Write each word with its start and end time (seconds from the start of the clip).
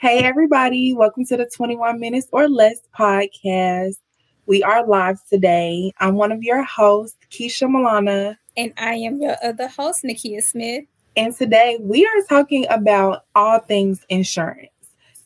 Hey, 0.00 0.20
everybody. 0.20 0.94
Welcome 0.94 1.24
to 1.24 1.36
the 1.36 1.50
21 1.52 1.98
Minutes 1.98 2.28
or 2.30 2.48
Less 2.48 2.82
podcast. 2.96 3.96
We 4.46 4.62
are 4.62 4.86
live 4.86 5.18
today. 5.28 5.90
I'm 5.98 6.14
one 6.14 6.30
of 6.30 6.40
your 6.44 6.62
hosts, 6.62 7.18
Keisha 7.32 7.66
Milana. 7.66 8.36
And 8.56 8.72
I 8.76 8.94
am 8.94 9.20
your 9.20 9.34
other 9.42 9.66
host, 9.66 10.04
Nakia 10.04 10.40
Smith. 10.40 10.84
And 11.16 11.34
today 11.34 11.78
we 11.80 12.06
are 12.06 12.22
talking 12.28 12.64
about 12.70 13.24
all 13.34 13.58
things 13.58 14.06
insurance. 14.08 14.70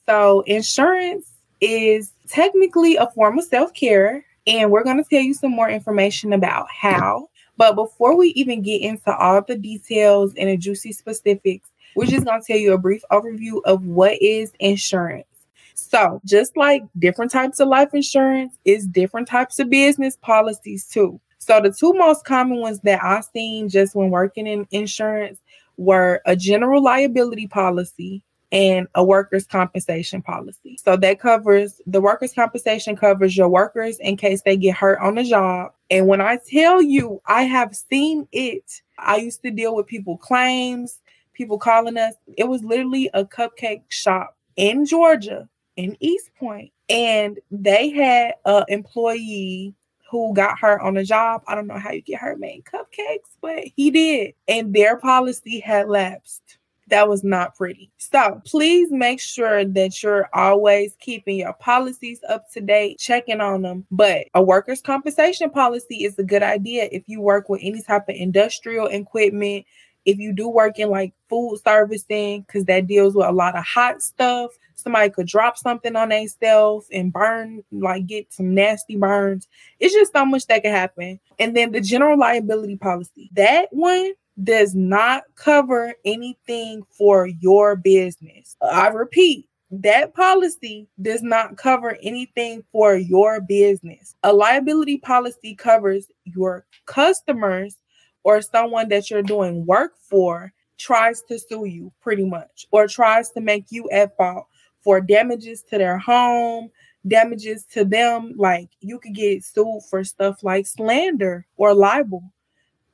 So, 0.06 0.40
insurance 0.46 1.30
is 1.60 2.10
technically 2.26 2.96
a 2.96 3.10
form 3.10 3.38
of 3.38 3.44
self 3.44 3.74
care, 3.74 4.24
and 4.46 4.70
we're 4.70 4.84
going 4.84 5.04
to 5.04 5.10
tell 5.10 5.20
you 5.20 5.34
some 5.34 5.52
more 5.52 5.68
information 5.68 6.32
about 6.32 6.66
how. 6.70 7.28
But 7.58 7.74
before 7.74 8.16
we 8.16 8.28
even 8.28 8.62
get 8.62 8.80
into 8.80 9.14
all 9.14 9.42
the 9.42 9.54
details 9.54 10.32
and 10.34 10.48
the 10.48 10.56
juicy 10.56 10.92
specifics, 10.92 11.68
we're 11.94 12.06
just 12.06 12.24
going 12.24 12.40
to 12.40 12.46
tell 12.46 12.58
you 12.58 12.72
a 12.72 12.78
brief 12.78 13.02
overview 13.10 13.60
of 13.64 13.84
what 13.84 14.20
is 14.20 14.52
insurance. 14.60 15.26
So, 15.74 16.20
just 16.24 16.56
like 16.56 16.84
different 16.98 17.30
types 17.30 17.60
of 17.60 17.68
life 17.68 17.90
insurance, 17.94 18.56
is 18.64 18.86
different 18.86 19.28
types 19.28 19.58
of 19.58 19.70
business 19.70 20.16
policies 20.16 20.86
too. 20.86 21.20
So, 21.38 21.60
the 21.60 21.72
two 21.72 21.92
most 21.94 22.24
common 22.24 22.58
ones 22.60 22.80
that 22.80 23.02
I've 23.02 23.24
seen 23.24 23.68
just 23.68 23.94
when 23.94 24.10
working 24.10 24.46
in 24.46 24.66
insurance 24.70 25.40
were 25.76 26.20
a 26.26 26.36
general 26.36 26.82
liability 26.82 27.46
policy 27.46 28.22
and 28.52 28.86
a 28.94 29.02
workers' 29.02 29.46
compensation 29.46 30.20
policy. 30.20 30.78
So 30.84 30.96
that 30.98 31.18
covers 31.18 31.80
the 31.86 32.02
workers' 32.02 32.34
compensation 32.34 32.96
covers 32.96 33.34
your 33.34 33.48
workers 33.48 33.98
in 33.98 34.18
case 34.18 34.42
they 34.42 34.58
get 34.58 34.76
hurt 34.76 35.00
on 35.00 35.14
the 35.14 35.24
job. 35.24 35.72
And 35.90 36.06
when 36.06 36.20
I 36.20 36.38
tell 36.48 36.82
you, 36.82 37.22
I 37.24 37.44
have 37.44 37.74
seen 37.74 38.28
it. 38.30 38.82
I 38.98 39.16
used 39.16 39.42
to 39.42 39.50
deal 39.50 39.74
with 39.74 39.86
people 39.86 40.18
claims, 40.18 41.00
people 41.32 41.58
calling 41.58 41.96
us. 41.96 42.14
It 42.36 42.44
was 42.44 42.62
literally 42.64 43.10
a 43.14 43.24
cupcake 43.24 43.82
shop 43.88 44.36
in 44.56 44.84
Georgia, 44.84 45.48
in 45.76 45.96
East 46.00 46.30
Point, 46.38 46.72
and 46.88 47.38
they 47.50 47.90
had 47.90 48.34
an 48.44 48.64
employee 48.68 49.74
who 50.10 50.34
got 50.34 50.58
hurt 50.58 50.82
on 50.82 50.94
the 50.94 51.04
job. 51.04 51.42
I 51.48 51.54
don't 51.54 51.66
know 51.66 51.78
how 51.78 51.90
you 51.90 52.02
get 52.02 52.20
hurt 52.20 52.38
making 52.38 52.64
cupcakes, 52.64 53.36
but 53.40 53.64
he 53.76 53.90
did. 53.90 54.34
And 54.46 54.74
their 54.74 54.98
policy 54.98 55.58
had 55.58 55.88
lapsed. 55.88 56.58
That 56.88 57.08
was 57.08 57.24
not 57.24 57.56
pretty. 57.56 57.90
So 57.96 58.42
please 58.44 58.90
make 58.90 59.18
sure 59.18 59.64
that 59.64 60.02
you're 60.02 60.28
always 60.34 60.94
keeping 61.00 61.38
your 61.38 61.54
policies 61.54 62.20
up 62.28 62.50
to 62.50 62.60
date, 62.60 62.98
checking 62.98 63.40
on 63.40 63.62
them. 63.62 63.86
But 63.90 64.26
a 64.34 64.42
workers' 64.42 64.82
compensation 64.82 65.48
policy 65.48 66.04
is 66.04 66.18
a 66.18 66.24
good 66.24 66.42
idea 66.42 66.90
if 66.92 67.04
you 67.06 67.22
work 67.22 67.48
with 67.48 67.62
any 67.62 67.80
type 67.80 68.10
of 68.10 68.16
industrial 68.16 68.88
equipment, 68.88 69.64
if 70.04 70.18
you 70.18 70.32
do 70.32 70.48
work 70.48 70.78
in 70.78 70.90
like 70.90 71.14
food 71.28 71.58
servicing, 71.64 72.42
because 72.42 72.64
that 72.64 72.86
deals 72.86 73.14
with 73.14 73.26
a 73.26 73.32
lot 73.32 73.56
of 73.56 73.64
hot 73.64 74.02
stuff, 74.02 74.50
somebody 74.74 75.10
could 75.10 75.26
drop 75.26 75.56
something 75.56 75.94
on 75.96 76.08
themselves 76.08 76.86
and 76.92 77.12
burn, 77.12 77.62
like 77.70 78.06
get 78.06 78.32
some 78.32 78.54
nasty 78.54 78.96
burns. 78.96 79.48
It's 79.80 79.94
just 79.94 80.12
so 80.12 80.24
much 80.24 80.46
that 80.46 80.62
can 80.62 80.72
happen. 80.72 81.20
And 81.38 81.56
then 81.56 81.72
the 81.72 81.80
general 81.80 82.18
liability 82.18 82.76
policy, 82.76 83.30
that 83.34 83.68
one 83.70 84.12
does 84.42 84.74
not 84.74 85.24
cover 85.36 85.94
anything 86.04 86.82
for 86.90 87.26
your 87.26 87.76
business. 87.76 88.56
I 88.62 88.88
repeat, 88.88 89.48
that 89.70 90.14
policy 90.14 90.86
does 91.00 91.22
not 91.22 91.56
cover 91.56 91.96
anything 92.02 92.62
for 92.72 92.96
your 92.96 93.40
business. 93.40 94.14
A 94.22 94.32
liability 94.32 94.98
policy 94.98 95.54
covers 95.54 96.08
your 96.24 96.66
customers 96.86 97.76
or 98.24 98.40
someone 98.42 98.88
that 98.88 99.10
you're 99.10 99.22
doing 99.22 99.66
work 99.66 99.94
for 99.98 100.52
tries 100.78 101.22
to 101.22 101.38
sue 101.38 101.64
you 101.64 101.92
pretty 102.00 102.24
much 102.24 102.66
or 102.70 102.86
tries 102.86 103.30
to 103.30 103.40
make 103.40 103.66
you 103.70 103.88
at 103.90 104.16
fault 104.16 104.46
for 104.80 105.00
damages 105.00 105.62
to 105.62 105.78
their 105.78 105.98
home, 105.98 106.70
damages 107.06 107.64
to 107.64 107.84
them. 107.84 108.34
Like 108.36 108.68
you 108.80 108.98
could 108.98 109.14
get 109.14 109.44
sued 109.44 109.82
for 109.88 110.04
stuff 110.04 110.42
like 110.42 110.66
slander 110.66 111.46
or 111.56 111.74
libel. 111.74 112.22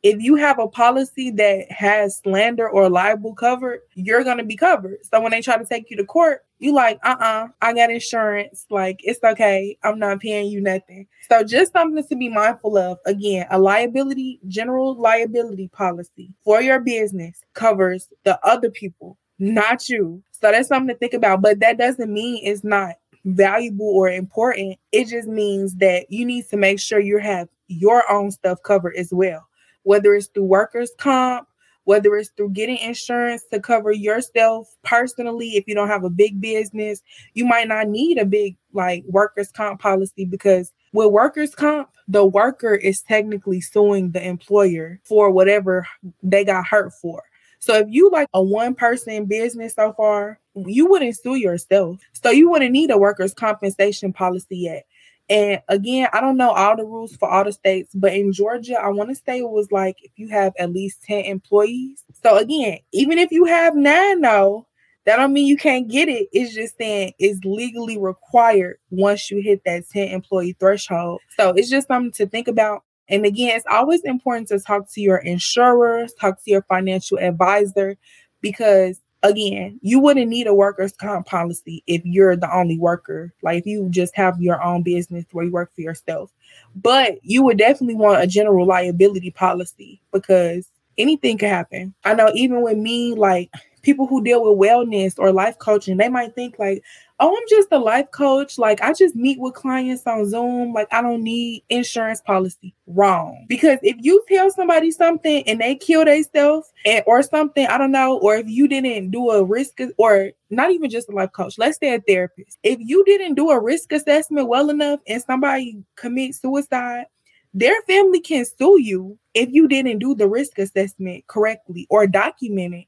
If 0.02 0.22
you 0.22 0.36
have 0.36 0.58
a 0.58 0.68
policy 0.68 1.30
that 1.32 1.70
has 1.72 2.18
slander 2.18 2.68
or 2.68 2.88
libel 2.88 3.34
covered, 3.34 3.80
you're 3.94 4.22
going 4.22 4.38
to 4.38 4.44
be 4.44 4.56
covered. 4.56 4.98
So 5.02 5.20
when 5.20 5.32
they 5.32 5.42
try 5.42 5.58
to 5.58 5.64
take 5.64 5.90
you 5.90 5.96
to 5.96 6.04
court, 6.04 6.44
you 6.58 6.74
like, 6.74 6.98
uh-uh, 7.02 7.48
I 7.60 7.72
got 7.72 7.90
insurance. 7.90 8.66
Like, 8.70 9.00
it's 9.04 9.22
okay. 9.22 9.76
I'm 9.82 9.98
not 9.98 10.20
paying 10.20 10.50
you 10.50 10.60
nothing. 10.60 11.06
So 11.28 11.42
just 11.44 11.72
something 11.72 12.04
to 12.06 12.16
be 12.16 12.28
mindful 12.28 12.76
of. 12.76 12.98
Again, 13.06 13.46
a 13.50 13.58
liability, 13.58 14.40
general 14.48 14.94
liability 14.94 15.68
policy 15.68 16.32
for 16.44 16.60
your 16.60 16.80
business 16.80 17.42
covers 17.54 18.08
the 18.24 18.38
other 18.46 18.70
people, 18.70 19.16
not 19.38 19.88
you. 19.88 20.22
So 20.32 20.50
that's 20.50 20.68
something 20.68 20.94
to 20.94 20.98
think 20.98 21.14
about. 21.14 21.42
But 21.42 21.60
that 21.60 21.78
doesn't 21.78 22.12
mean 22.12 22.40
it's 22.44 22.64
not 22.64 22.94
valuable 23.24 23.88
or 23.88 24.08
important. 24.08 24.78
It 24.92 25.08
just 25.08 25.28
means 25.28 25.76
that 25.76 26.10
you 26.10 26.24
need 26.24 26.48
to 26.48 26.56
make 26.56 26.80
sure 26.80 27.00
you 27.00 27.18
have 27.18 27.48
your 27.68 28.10
own 28.10 28.30
stuff 28.30 28.62
covered 28.62 28.96
as 28.96 29.12
well 29.12 29.48
whether 29.88 30.14
it's 30.14 30.26
through 30.26 30.44
workers' 30.44 30.92
comp, 30.98 31.48
whether 31.88 32.14
it's 32.16 32.28
through 32.36 32.50
getting 32.50 32.76
insurance 32.76 33.44
to 33.50 33.58
cover 33.58 33.90
yourself 33.90 34.68
personally. 34.84 35.56
If 35.56 35.64
you 35.66 35.74
don't 35.74 35.88
have 35.88 36.04
a 36.04 36.10
big 36.10 36.38
business, 36.38 37.00
you 37.32 37.46
might 37.46 37.66
not 37.66 37.88
need 37.88 38.18
a 38.18 38.26
big 38.26 38.58
like 38.74 39.04
workers' 39.08 39.50
comp 39.50 39.80
policy 39.80 40.26
because 40.26 40.70
with 40.92 41.10
workers' 41.10 41.54
comp, 41.54 41.88
the 42.06 42.26
worker 42.26 42.74
is 42.74 43.00
technically 43.00 43.62
suing 43.62 44.10
the 44.10 44.22
employer 44.22 45.00
for 45.04 45.30
whatever 45.30 45.88
they 46.22 46.44
got 46.44 46.66
hurt 46.66 46.92
for. 46.92 47.22
So 47.58 47.76
if 47.76 47.86
you 47.88 48.10
like 48.10 48.28
a 48.34 48.42
one 48.42 48.74
person 48.74 49.24
business 49.24 49.74
so 49.74 49.94
far, 49.94 50.40
you 50.54 50.84
wouldn't 50.90 51.16
sue 51.16 51.36
yourself. 51.36 52.00
So 52.12 52.28
you 52.28 52.50
wouldn't 52.50 52.72
need 52.72 52.90
a 52.90 52.98
workers' 52.98 53.32
compensation 53.32 54.12
policy 54.12 54.58
yet. 54.58 54.84
And 55.30 55.60
again, 55.68 56.08
I 56.12 56.20
don't 56.20 56.38
know 56.38 56.50
all 56.50 56.76
the 56.76 56.84
rules 56.84 57.14
for 57.16 57.28
all 57.28 57.44
the 57.44 57.52
states, 57.52 57.90
but 57.94 58.14
in 58.14 58.32
Georgia, 58.32 58.80
I 58.80 58.88
want 58.88 59.10
to 59.10 59.14
say 59.14 59.38
it 59.38 59.50
was 59.50 59.70
like 59.70 59.96
if 60.02 60.12
you 60.16 60.28
have 60.28 60.54
at 60.58 60.72
least 60.72 61.02
10 61.02 61.24
employees. 61.24 62.02
So 62.22 62.38
again, 62.38 62.78
even 62.92 63.18
if 63.18 63.30
you 63.30 63.44
have 63.44 63.76
nine 63.76 64.22
though, 64.22 64.66
that 65.04 65.16
don't 65.16 65.32
mean 65.32 65.46
you 65.46 65.56
can't 65.56 65.88
get 65.88 66.08
it. 66.08 66.28
It's 66.32 66.54
just 66.54 66.76
saying 66.76 67.12
it's 67.18 67.44
legally 67.44 67.98
required 67.98 68.78
once 68.90 69.30
you 69.30 69.40
hit 69.42 69.62
that 69.64 69.88
10 69.90 70.08
employee 70.08 70.56
threshold. 70.58 71.20
So 71.36 71.50
it's 71.50 71.70
just 71.70 71.88
something 71.88 72.12
to 72.12 72.26
think 72.26 72.48
about. 72.48 72.82
And 73.08 73.24
again, 73.24 73.56
it's 73.56 73.66
always 73.70 74.02
important 74.02 74.48
to 74.48 74.60
talk 74.60 74.90
to 74.92 75.00
your 75.00 75.16
insurer, 75.16 76.06
talk 76.20 76.42
to 76.44 76.50
your 76.50 76.62
financial 76.62 77.18
advisor, 77.18 77.96
because 78.42 79.00
again, 79.28 79.78
you 79.82 80.00
wouldn't 80.00 80.28
need 80.28 80.46
a 80.46 80.54
workers' 80.54 80.92
comp 80.92 81.26
policy 81.26 81.82
if 81.86 82.02
you're 82.04 82.36
the 82.36 82.54
only 82.54 82.78
worker. 82.78 83.32
Like 83.42 83.60
if 83.60 83.66
you 83.66 83.88
just 83.90 84.16
have 84.16 84.40
your 84.40 84.62
own 84.62 84.82
business 84.82 85.24
where 85.32 85.44
you 85.44 85.52
work 85.52 85.74
for 85.74 85.82
yourself. 85.82 86.32
But 86.74 87.18
you 87.22 87.42
would 87.44 87.58
definitely 87.58 87.94
want 87.94 88.22
a 88.22 88.26
general 88.26 88.66
liability 88.66 89.30
policy 89.30 90.00
because 90.12 90.68
anything 90.96 91.38
could 91.38 91.48
happen. 91.48 91.94
I 92.04 92.14
know 92.14 92.30
even 92.34 92.62
with 92.62 92.76
me, 92.76 93.14
like 93.14 93.50
people 93.82 94.06
who 94.06 94.24
deal 94.24 94.42
with 94.42 94.68
wellness 94.68 95.18
or 95.18 95.32
life 95.32 95.58
coaching, 95.58 95.96
they 95.96 96.08
might 96.08 96.34
think 96.34 96.58
like, 96.58 96.82
oh, 97.20 97.36
I'm 97.36 97.42
just 97.48 97.68
a 97.72 97.78
life 97.78 98.10
coach. 98.10 98.58
Like 98.58 98.80
I 98.80 98.92
just 98.92 99.16
meet 99.16 99.38
with 99.40 99.54
clients 99.54 100.06
on 100.06 100.28
Zoom. 100.28 100.72
Like 100.72 100.88
I 100.92 101.02
don't 101.02 101.22
need 101.22 101.64
insurance 101.68 102.20
policy. 102.20 102.74
Wrong. 102.86 103.46
Because 103.48 103.78
if 103.82 103.96
you 104.00 104.24
tell 104.28 104.50
somebody 104.50 104.90
something 104.90 105.42
and 105.48 105.60
they 105.60 105.74
kill 105.74 106.04
themselves 106.04 106.72
and 106.84 107.02
or 107.06 107.22
something, 107.22 107.66
I 107.66 107.78
don't 107.78 107.92
know, 107.92 108.18
or 108.18 108.36
if 108.36 108.48
you 108.48 108.68
didn't 108.68 109.10
do 109.10 109.30
a 109.30 109.44
risk 109.44 109.78
or 109.96 110.30
not 110.50 110.70
even 110.70 110.90
just 110.90 111.08
a 111.08 111.12
life 111.12 111.32
coach, 111.32 111.58
let's 111.58 111.78
say 111.78 111.94
a 111.94 112.00
therapist. 112.00 112.58
If 112.62 112.78
you 112.80 113.04
didn't 113.04 113.34
do 113.34 113.50
a 113.50 113.60
risk 113.60 113.92
assessment 113.92 114.48
well 114.48 114.70
enough 114.70 115.00
and 115.06 115.22
somebody 115.22 115.82
commits 115.96 116.40
suicide, 116.40 117.06
their 117.54 117.80
family 117.82 118.20
can 118.20 118.44
sue 118.44 118.80
you 118.80 119.18
if 119.34 119.48
you 119.50 119.68
didn't 119.68 119.98
do 119.98 120.14
the 120.14 120.28
risk 120.28 120.58
assessment 120.58 121.26
correctly 121.26 121.86
or 121.90 122.06
document 122.06 122.74
it 122.74 122.84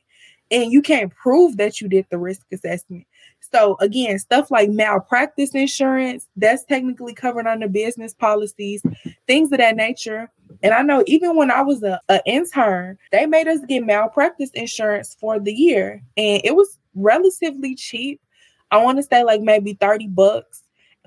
and 0.51 0.73
you 0.73 0.83
can't 0.83 1.15
prove 1.15 1.57
that 1.57 1.81
you 1.81 1.89
did 1.89 2.07
the 2.11 2.19
risk 2.19 2.43
assessment. 2.53 3.07
So 3.53 3.77
again, 3.81 4.19
stuff 4.19 4.51
like 4.51 4.71
malpractice 4.71 5.55
insurance, 5.55 6.29
that's 6.37 6.65
technically 6.65 7.15
covered 7.15 7.47
under 7.47 7.69
business 7.69 8.15
policies, 8.15 8.83
things 9.27 9.51
of 9.53 9.59
that 9.59 9.77
nature. 9.77 10.31
And 10.63 10.73
I 10.75 10.83
know 10.83 11.03
even 11.07 11.37
when 11.37 11.51
I 11.51 11.63
was 11.63 11.83
a, 11.83 12.01
a 12.09 12.21
intern, 12.27 12.99
they 13.13 13.27
made 13.27 13.49
us 13.49 13.61
get 13.69 13.85
malpractice 13.85 14.51
insurance 14.51 15.17
for 15.19 15.39
the 15.41 15.53
year. 15.53 16.03
And 16.17 16.41
it 16.45 16.55
was 16.55 16.79
relatively 16.95 17.75
cheap. 17.75 18.21
I 18.71 18.79
want 18.79 18.99
to 18.99 19.03
say 19.03 19.25
like 19.25 19.41
maybe 19.41 19.75
30 19.75 20.09
bucks 20.09 20.63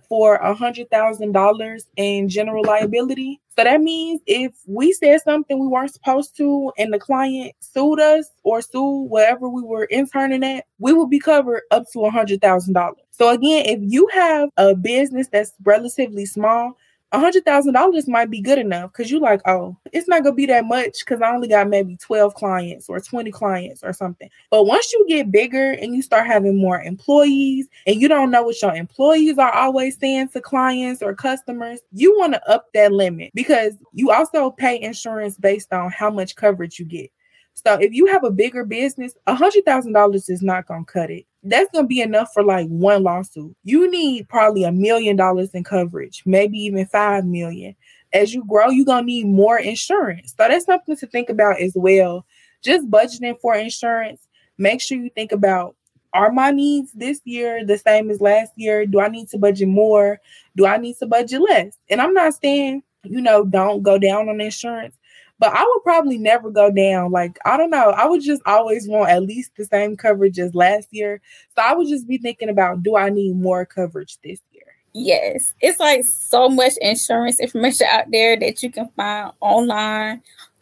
for 0.08 0.36
a 0.36 0.54
hundred 0.54 0.90
thousand 0.90 1.32
dollars 1.32 1.86
in 1.98 2.30
general 2.30 2.64
liability. 2.66 3.40
So 3.58 3.64
that 3.64 3.82
means 3.82 4.22
if 4.26 4.52
we 4.66 4.94
said 4.94 5.22
something 5.22 5.60
we 5.60 5.68
weren't 5.68 5.94
supposed 5.94 6.36
to 6.38 6.72
and 6.78 6.92
the 6.92 7.00
client 7.00 7.54
sued 7.60 8.00
us 8.00 8.30
or 8.44 8.62
sued 8.62 9.10
wherever 9.10 9.48
we 9.48 9.62
were 9.62 9.86
interning 9.86 10.44
at, 10.44 10.66
we 10.80 10.94
will 10.94 11.08
be 11.08 11.20
covered 11.20 11.62
up 11.72 11.86
to 11.94 12.06
a 12.06 12.10
hundred 12.12 12.42
thousand 12.42 12.74
dollars. 12.74 12.98
So 13.12 13.30
again, 13.30 13.66
if 13.68 13.80
you 13.82 14.08
have 14.14 14.50
a 14.58 14.76
business 14.76 15.28
that's 15.32 15.54
relatively 15.64 16.26
small, 16.26 16.78
a 17.14 17.20
hundred 17.20 17.46
thousand 17.46 17.74
dollars 17.74 18.08
might 18.08 18.32
be 18.32 18.42
good 18.42 18.58
enough 18.58 18.92
because 18.92 19.12
you're 19.12 19.22
like, 19.22 19.42
oh, 19.46 19.78
it's 19.92 20.08
not 20.08 20.24
gonna 20.24 20.36
be 20.36 20.48
that 20.48 20.66
much 20.66 21.00
because 21.00 21.22
I 21.22 21.32
only 21.32 21.48
got 21.48 21.70
maybe 21.70 21.96
12 21.96 22.34
clients 22.34 22.90
or 22.90 23.00
20 23.00 23.30
clients 23.30 23.84
or 23.84 23.94
something. 23.94 24.30
But 24.50 24.66
once 24.66 24.92
you 24.92 25.06
get 25.08 25.32
bigger 25.32 25.74
and 25.74 25.96
you 25.96 26.02
start 26.02 26.26
having 26.26 26.60
more 26.60 26.82
employees 26.82 27.68
and 27.86 28.02
you 28.02 28.08
don't 28.08 28.32
know 28.32 28.42
what 28.42 28.60
your 28.62 28.76
employees 28.76 29.38
are 29.38 29.54
always 29.54 29.98
saying 29.98 30.30
to 30.30 30.42
clients 30.42 31.04
or 31.04 31.14
customers, 31.14 31.82
you 31.92 32.18
want 32.18 32.34
to 32.34 32.50
up 32.50 32.74
that 32.74 32.92
limit 32.92 33.32
because 33.36 33.76
you 33.92 34.12
also 34.12 34.50
pay 34.50 34.82
insurance 34.82 35.38
based 35.38 35.72
on 35.72 35.92
how 35.92 36.10
much 36.10 36.36
coverage 36.36 36.80
you 36.80 36.86
get. 36.86 37.12
So 37.54 37.76
if 37.76 37.94
you 37.94 38.08
have 38.08 38.24
a 38.24 38.32
bigger 38.32 38.66
business, 38.66 39.14
a 39.28 39.36
hundred 39.36 39.66
thousand 39.66 39.94
dollars 39.94 40.30
is 40.30 40.42
not 40.42 40.66
gonna 40.66 40.84
cut 40.84 41.12
it. 41.12 41.28
That's 41.44 41.70
gonna 41.74 41.88
be 41.88 42.02
enough 42.02 42.30
for 42.34 42.44
like 42.44 42.68
one 42.68 43.04
lawsuit. 43.04 43.56
You 43.64 43.92
need 43.92 44.30
probably 44.30 44.64
a 44.64 44.72
million 44.72 45.16
dollars 45.16 45.52
in 45.54 45.64
coverage, 45.64 46.24
maybe 46.26 46.58
even 46.60 46.86
five 46.86 47.26
million. 47.26 47.76
As 48.14 48.34
you 48.34 48.46
grow, 48.46 48.70
you're 48.70 48.86
gonna 48.86 49.06
need 49.06 49.28
more 49.28 49.60
insurance. 49.60 50.34
So 50.38 50.48
that's 50.48 50.66
something 50.66 50.96
to 50.96 51.08
think 51.08 51.30
about 51.30 51.60
as 51.60 51.74
well. 51.76 52.26
Just 52.62 52.90
budgeting 52.90 53.40
for 53.42 53.56
insurance. 53.56 54.26
Make 54.58 54.82
sure 54.82 54.98
you 54.98 55.10
think 55.10 55.32
about 55.32 55.76
are 56.14 56.32
my 56.32 56.52
needs 56.52 56.92
this 56.94 57.20
year 57.26 57.66
the 57.66 57.78
same 57.78 58.10
as 58.12 58.22
last 58.22 58.52
year? 58.56 58.86
Do 58.86 59.00
I 59.00 59.08
need 59.08 59.30
to 59.30 59.38
budget 59.38 59.68
more? 59.68 60.20
Do 60.56 60.66
I 60.66 60.78
need 60.78 60.96
to 60.98 61.08
budget 61.08 61.42
less? 61.42 61.76
And 61.90 62.02
I'm 62.02 62.14
not 62.14 62.36
saying, 62.36 62.84
you 63.04 63.20
know, 63.20 63.44
don't 63.46 63.82
go 63.84 63.98
down 63.98 64.30
on 64.30 64.40
insurance, 64.40 64.96
but 65.44 65.54
I 65.54 65.62
would 65.62 65.84
probably 65.84 66.18
never 66.18 66.50
go 66.50 66.72
down. 66.72 67.12
Like, 67.12 67.38
I 67.44 67.58
don't 67.58 67.70
know. 67.70 67.90
I 67.90 68.08
would 68.08 68.22
just 68.22 68.42
always 68.46 68.88
want 68.88 69.10
at 69.10 69.24
least 69.24 69.52
the 69.58 69.66
same 69.66 69.98
coverage 69.98 70.40
as 70.40 70.56
last 70.56 70.88
year. 70.92 71.20
So 71.54 71.62
I 71.62 71.76
would 71.76 71.90
just 71.90 72.08
be 72.08 72.18
thinking 72.18 72.48
about 72.48 72.82
do 72.82 72.96
I 72.96 73.10
need 73.10 73.36
more 73.36 73.66
coverage 73.66 74.18
this 74.24 74.40
year? 74.54 74.64
Yes. 74.94 75.54
It's 75.60 75.82
like 75.82 76.06
so 76.06 76.48
much 76.48 76.72
insurance 76.80 77.42
information 77.42 77.88
out 77.92 78.10
there 78.10 78.40
that 78.40 78.64
you 78.64 78.72
can 78.72 78.88
find 78.96 79.34
online, 79.42 80.22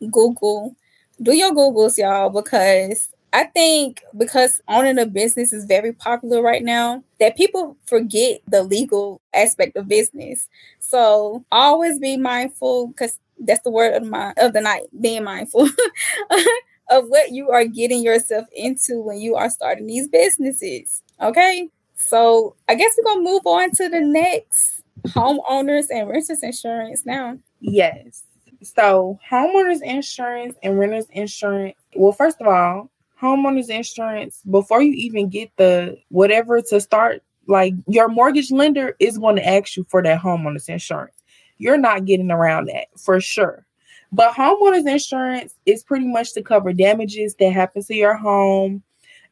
Google. 0.10 0.76
Do 1.22 1.34
your 1.34 1.52
Googles, 1.52 2.00
y'all, 2.00 2.32
because 2.32 3.10
I 3.34 3.44
think 3.44 4.02
because 4.18 4.62
owning 4.68 4.98
a 4.98 5.06
business 5.06 5.54
is 5.54 5.66
very 5.66 5.94
popular 5.94 6.42
right 6.42 6.64
now, 6.64 7.04
that 7.20 7.38
people 7.38 7.78
forget 7.86 8.40
the 8.48 8.64
legal 8.64 9.22
aspect 9.32 9.78
of 9.78 9.88
business. 9.88 10.50
So 10.80 11.46
always 11.52 12.00
be 12.00 12.18
mindful 12.18 12.88
because 12.88 13.20
that's 13.42 13.64
the 13.64 13.72
word 13.72 13.94
of 13.94 14.08
my 14.08 14.34
of 14.38 14.54
the 14.54 14.62
night 14.62 14.84
being 15.00 15.24
mindful 15.24 15.62
of 16.90 17.06
what 17.08 17.32
you 17.32 17.50
are 17.50 17.66
getting 17.66 18.04
yourself 18.04 18.46
into 18.56 19.02
when 19.02 19.20
you 19.20 19.36
are 19.36 19.50
starting 19.50 19.88
these 19.88 20.08
businesses 20.08 21.02
okay? 21.22 21.70
So 21.96 22.56
i 22.68 22.76
guess 22.76 22.96
we're 22.98 23.14
gonna 23.14 23.30
move 23.30 23.46
on 23.46 23.72
to 23.72 23.90
the 23.90 24.02
next 24.02 24.82
homeowners 25.08 25.86
and 25.90 26.08
renters 26.10 26.44
insurance 26.44 27.06
now. 27.06 27.38
Yes. 27.60 28.24
So 28.64 29.20
homeowners 29.30 29.82
insurance 29.82 30.56
and 30.64 30.78
renters 30.78 31.08
insurance 31.12 31.76
well 31.96 32.12
first 32.12 32.40
of 32.42 32.48
all 32.48 32.90
homeowners 33.22 33.70
insurance 33.70 34.42
before 34.50 34.82
you 34.82 34.94
even 34.94 35.30
get 35.30 35.52
the 35.58 35.98
whatever 36.10 36.62
to 36.62 36.80
start 36.82 37.24
like 37.48 37.74
your 37.88 38.08
mortgage 38.08 38.52
lender 38.52 38.96
is 39.00 39.18
going 39.18 39.36
to 39.36 39.48
ask 39.48 39.76
you 39.76 39.86
for 39.90 40.02
that 40.04 40.20
homeowners 40.20 40.70
insurance 40.70 41.16
you're 41.62 41.78
not 41.78 42.06
getting 42.06 42.32
around 42.32 42.68
that 42.68 42.88
for 42.98 43.22
sure. 43.22 43.66
But 44.12 44.34
homeowners 44.34 44.90
insurance 44.90 45.56
is 45.66 45.84
pretty 45.84 46.08
much 46.08 46.34
to 46.34 46.42
cover 46.42 46.74
damages 46.74 47.36
that 47.36 47.54
happen 47.54 47.84
to 47.84 47.96
your 47.96 48.16
home 48.16 48.84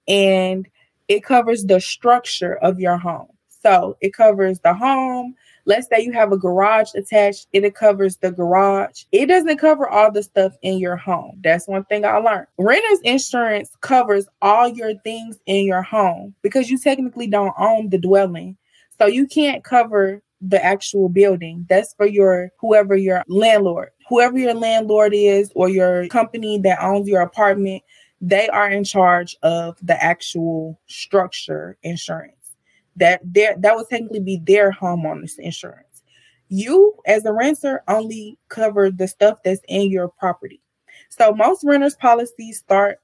and 0.07 0.67
it 1.09 1.23
covers 1.23 1.65
the 1.65 1.81
structure 1.81 2.55
of 2.57 2.79
your 2.79 2.97
home. 2.97 3.27
So 3.61 3.97
it 3.99 4.13
covers 4.13 4.59
the 4.59 4.73
home. 4.73 5.35
Let's 5.65 5.87
say 5.87 6.01
you 6.01 6.13
have 6.13 6.31
a 6.31 6.37
garage 6.37 6.93
attached, 6.95 7.47
it 7.51 7.75
covers 7.75 8.17
the 8.17 8.31
garage. 8.31 9.03
It 9.11 9.25
doesn't 9.25 9.57
cover 9.57 9.87
all 9.87 10.11
the 10.11 10.23
stuff 10.23 10.53
in 10.61 10.79
your 10.79 10.95
home. 10.95 11.39
That's 11.43 11.67
one 11.67 11.83
thing 11.85 12.05
I 12.05 12.17
learned. 12.17 12.47
Renter's 12.57 13.01
insurance 13.03 13.75
covers 13.81 14.27
all 14.41 14.69
your 14.69 14.93
things 15.03 15.37
in 15.45 15.65
your 15.65 15.81
home 15.81 16.33
because 16.41 16.69
you 16.69 16.79
technically 16.79 17.27
don't 17.27 17.53
own 17.59 17.89
the 17.89 17.97
dwelling. 17.97 18.55
So 18.97 19.07
you 19.07 19.27
can't 19.27 19.63
cover 19.63 20.21
the 20.41 20.63
actual 20.63 21.09
building. 21.09 21.65
That's 21.69 21.93
for 21.93 22.05
your 22.05 22.51
whoever 22.59 22.95
your 22.95 23.23
landlord, 23.27 23.89
whoever 24.07 24.37
your 24.37 24.53
landlord 24.53 25.13
is, 25.13 25.51
or 25.55 25.69
your 25.69 26.07
company 26.07 26.59
that 26.59 26.81
owns 26.81 27.07
your 27.07 27.21
apartment. 27.21 27.83
They 28.21 28.49
are 28.49 28.69
in 28.69 28.83
charge 28.83 29.35
of 29.43 29.77
the 29.81 30.01
actual 30.03 30.79
structure 30.87 31.77
insurance. 31.83 32.33
That 32.95 33.21
there 33.23 33.55
that 33.59 33.75
would 33.75 33.87
technically 33.89 34.19
be 34.19 34.41
their 34.43 34.71
homeowners 34.71 35.37
insurance. 35.39 36.03
You, 36.49 36.95
as 37.05 37.25
a 37.25 37.31
renter, 37.31 37.83
only 37.87 38.37
cover 38.49 38.89
the 38.89 39.07
stuff 39.07 39.39
that's 39.43 39.61
in 39.67 39.91
your 39.91 40.07
property. 40.07 40.61
So 41.09 41.31
most 41.33 41.63
renters 41.63 41.95
policies 41.95 42.57
start 42.57 42.99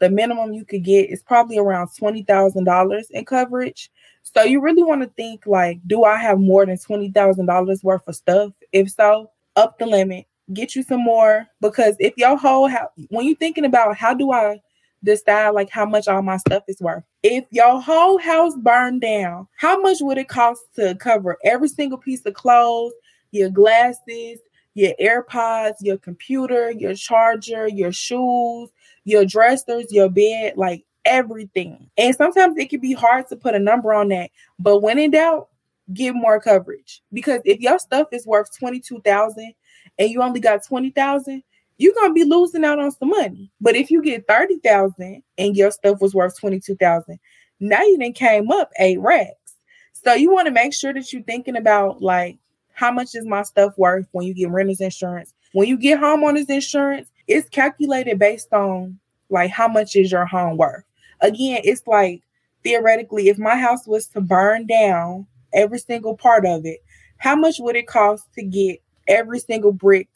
the 0.00 0.10
minimum 0.10 0.52
you 0.52 0.64
could 0.64 0.84
get 0.84 1.10
is 1.10 1.22
probably 1.22 1.58
around 1.58 1.88
$20,000 2.00 3.02
in 3.10 3.24
coverage. 3.24 3.90
So 4.34 4.42
you 4.42 4.60
really 4.60 4.82
want 4.82 5.02
to 5.02 5.08
think 5.08 5.46
like, 5.46 5.80
do 5.86 6.04
I 6.04 6.16
have 6.16 6.38
more 6.38 6.66
than 6.66 6.76
$20,000 6.76 7.84
worth 7.84 8.08
of 8.08 8.14
stuff? 8.14 8.52
If 8.72 8.90
so, 8.90 9.30
up 9.56 9.78
the 9.78 9.86
limit, 9.86 10.26
get 10.52 10.74
you 10.76 10.82
some 10.82 11.02
more 11.02 11.46
because 11.60 11.96
if 11.98 12.14
your 12.16 12.36
whole 12.36 12.68
house, 12.68 12.90
when 13.08 13.26
you're 13.26 13.36
thinking 13.36 13.64
about 13.64 13.96
how 13.96 14.14
do 14.14 14.32
I 14.32 14.60
decide 15.04 15.50
like 15.50 15.70
how 15.70 15.86
much 15.86 16.08
all 16.08 16.22
my 16.22 16.36
stuff 16.38 16.64
is 16.68 16.80
worth. 16.80 17.04
If 17.22 17.44
your 17.50 17.80
whole 17.80 18.18
house 18.18 18.54
burned 18.56 19.00
down, 19.00 19.48
how 19.56 19.80
much 19.80 19.98
would 20.00 20.18
it 20.18 20.28
cost 20.28 20.60
to 20.76 20.94
cover 20.96 21.36
every 21.44 21.68
single 21.68 21.98
piece 21.98 22.24
of 22.26 22.34
clothes, 22.34 22.92
your 23.30 23.50
glasses, 23.50 24.38
your 24.74 24.94
AirPods, 25.00 25.74
your 25.80 25.98
computer, 25.98 26.70
your 26.70 26.94
charger, 26.94 27.68
your 27.68 27.92
shoes, 27.92 28.70
your 29.04 29.24
dressers, 29.24 29.86
your 29.90 30.08
bed, 30.08 30.54
like 30.56 30.84
everything. 31.08 31.90
And 31.96 32.14
sometimes 32.14 32.56
it 32.56 32.70
can 32.70 32.80
be 32.80 32.92
hard 32.92 33.28
to 33.28 33.36
put 33.36 33.54
a 33.54 33.58
number 33.58 33.92
on 33.92 34.08
that. 34.08 34.30
But 34.58 34.80
when 34.80 34.98
in 34.98 35.10
doubt, 35.10 35.48
get 35.92 36.14
more 36.14 36.40
coverage. 36.40 37.02
Because 37.12 37.40
if 37.44 37.60
your 37.60 37.78
stuff 37.78 38.08
is 38.12 38.26
worth 38.26 38.56
22,000 38.58 39.52
and 39.98 40.10
you 40.10 40.22
only 40.22 40.40
got 40.40 40.64
20,000, 40.64 41.42
you're 41.78 41.94
going 41.94 42.10
to 42.10 42.14
be 42.14 42.24
losing 42.24 42.64
out 42.64 42.78
on 42.78 42.90
some 42.90 43.10
money. 43.10 43.50
But 43.60 43.76
if 43.76 43.90
you 43.90 44.02
get 44.02 44.26
30,000 44.26 45.22
and 45.38 45.56
your 45.56 45.70
stuff 45.70 46.00
was 46.00 46.14
worth 46.14 46.38
22,000, 46.38 47.18
now 47.60 47.82
you 47.82 47.98
then 47.98 48.12
came 48.12 48.50
up 48.50 48.70
eight 48.78 49.00
racks. 49.00 49.54
So 49.92 50.14
you 50.14 50.32
want 50.32 50.46
to 50.46 50.52
make 50.52 50.74
sure 50.74 50.92
that 50.92 51.12
you're 51.12 51.22
thinking 51.22 51.56
about 51.56 52.02
like 52.02 52.38
how 52.72 52.92
much 52.92 53.14
is 53.14 53.26
my 53.26 53.42
stuff 53.42 53.76
worth 53.76 54.06
when 54.12 54.26
you 54.26 54.34
get 54.34 54.50
renter's 54.50 54.80
insurance? 54.80 55.34
When 55.52 55.66
you 55.66 55.76
get 55.76 56.00
homeowners 56.00 56.48
insurance, 56.48 57.10
it's 57.26 57.48
calculated 57.48 58.18
based 58.18 58.52
on 58.52 58.98
like 59.30 59.50
how 59.50 59.68
much 59.68 59.96
is 59.96 60.12
your 60.12 60.26
home 60.26 60.56
worth. 60.56 60.84
Again, 61.20 61.60
it's 61.64 61.86
like 61.86 62.22
theoretically, 62.62 63.28
if 63.28 63.38
my 63.38 63.56
house 63.56 63.86
was 63.86 64.06
to 64.08 64.20
burn 64.20 64.66
down 64.66 65.26
every 65.52 65.78
single 65.78 66.16
part 66.16 66.44
of 66.46 66.64
it, 66.64 66.80
how 67.18 67.34
much 67.34 67.56
would 67.58 67.76
it 67.76 67.86
cost 67.86 68.24
to 68.34 68.42
get 68.42 68.80
every 69.06 69.40
single 69.40 69.72
brick, 69.72 70.08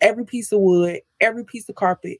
every 0.00 0.24
piece 0.24 0.52
of 0.52 0.60
wood, 0.60 1.00
every 1.20 1.44
piece 1.44 1.68
of 1.68 1.76
carpet 1.76 2.18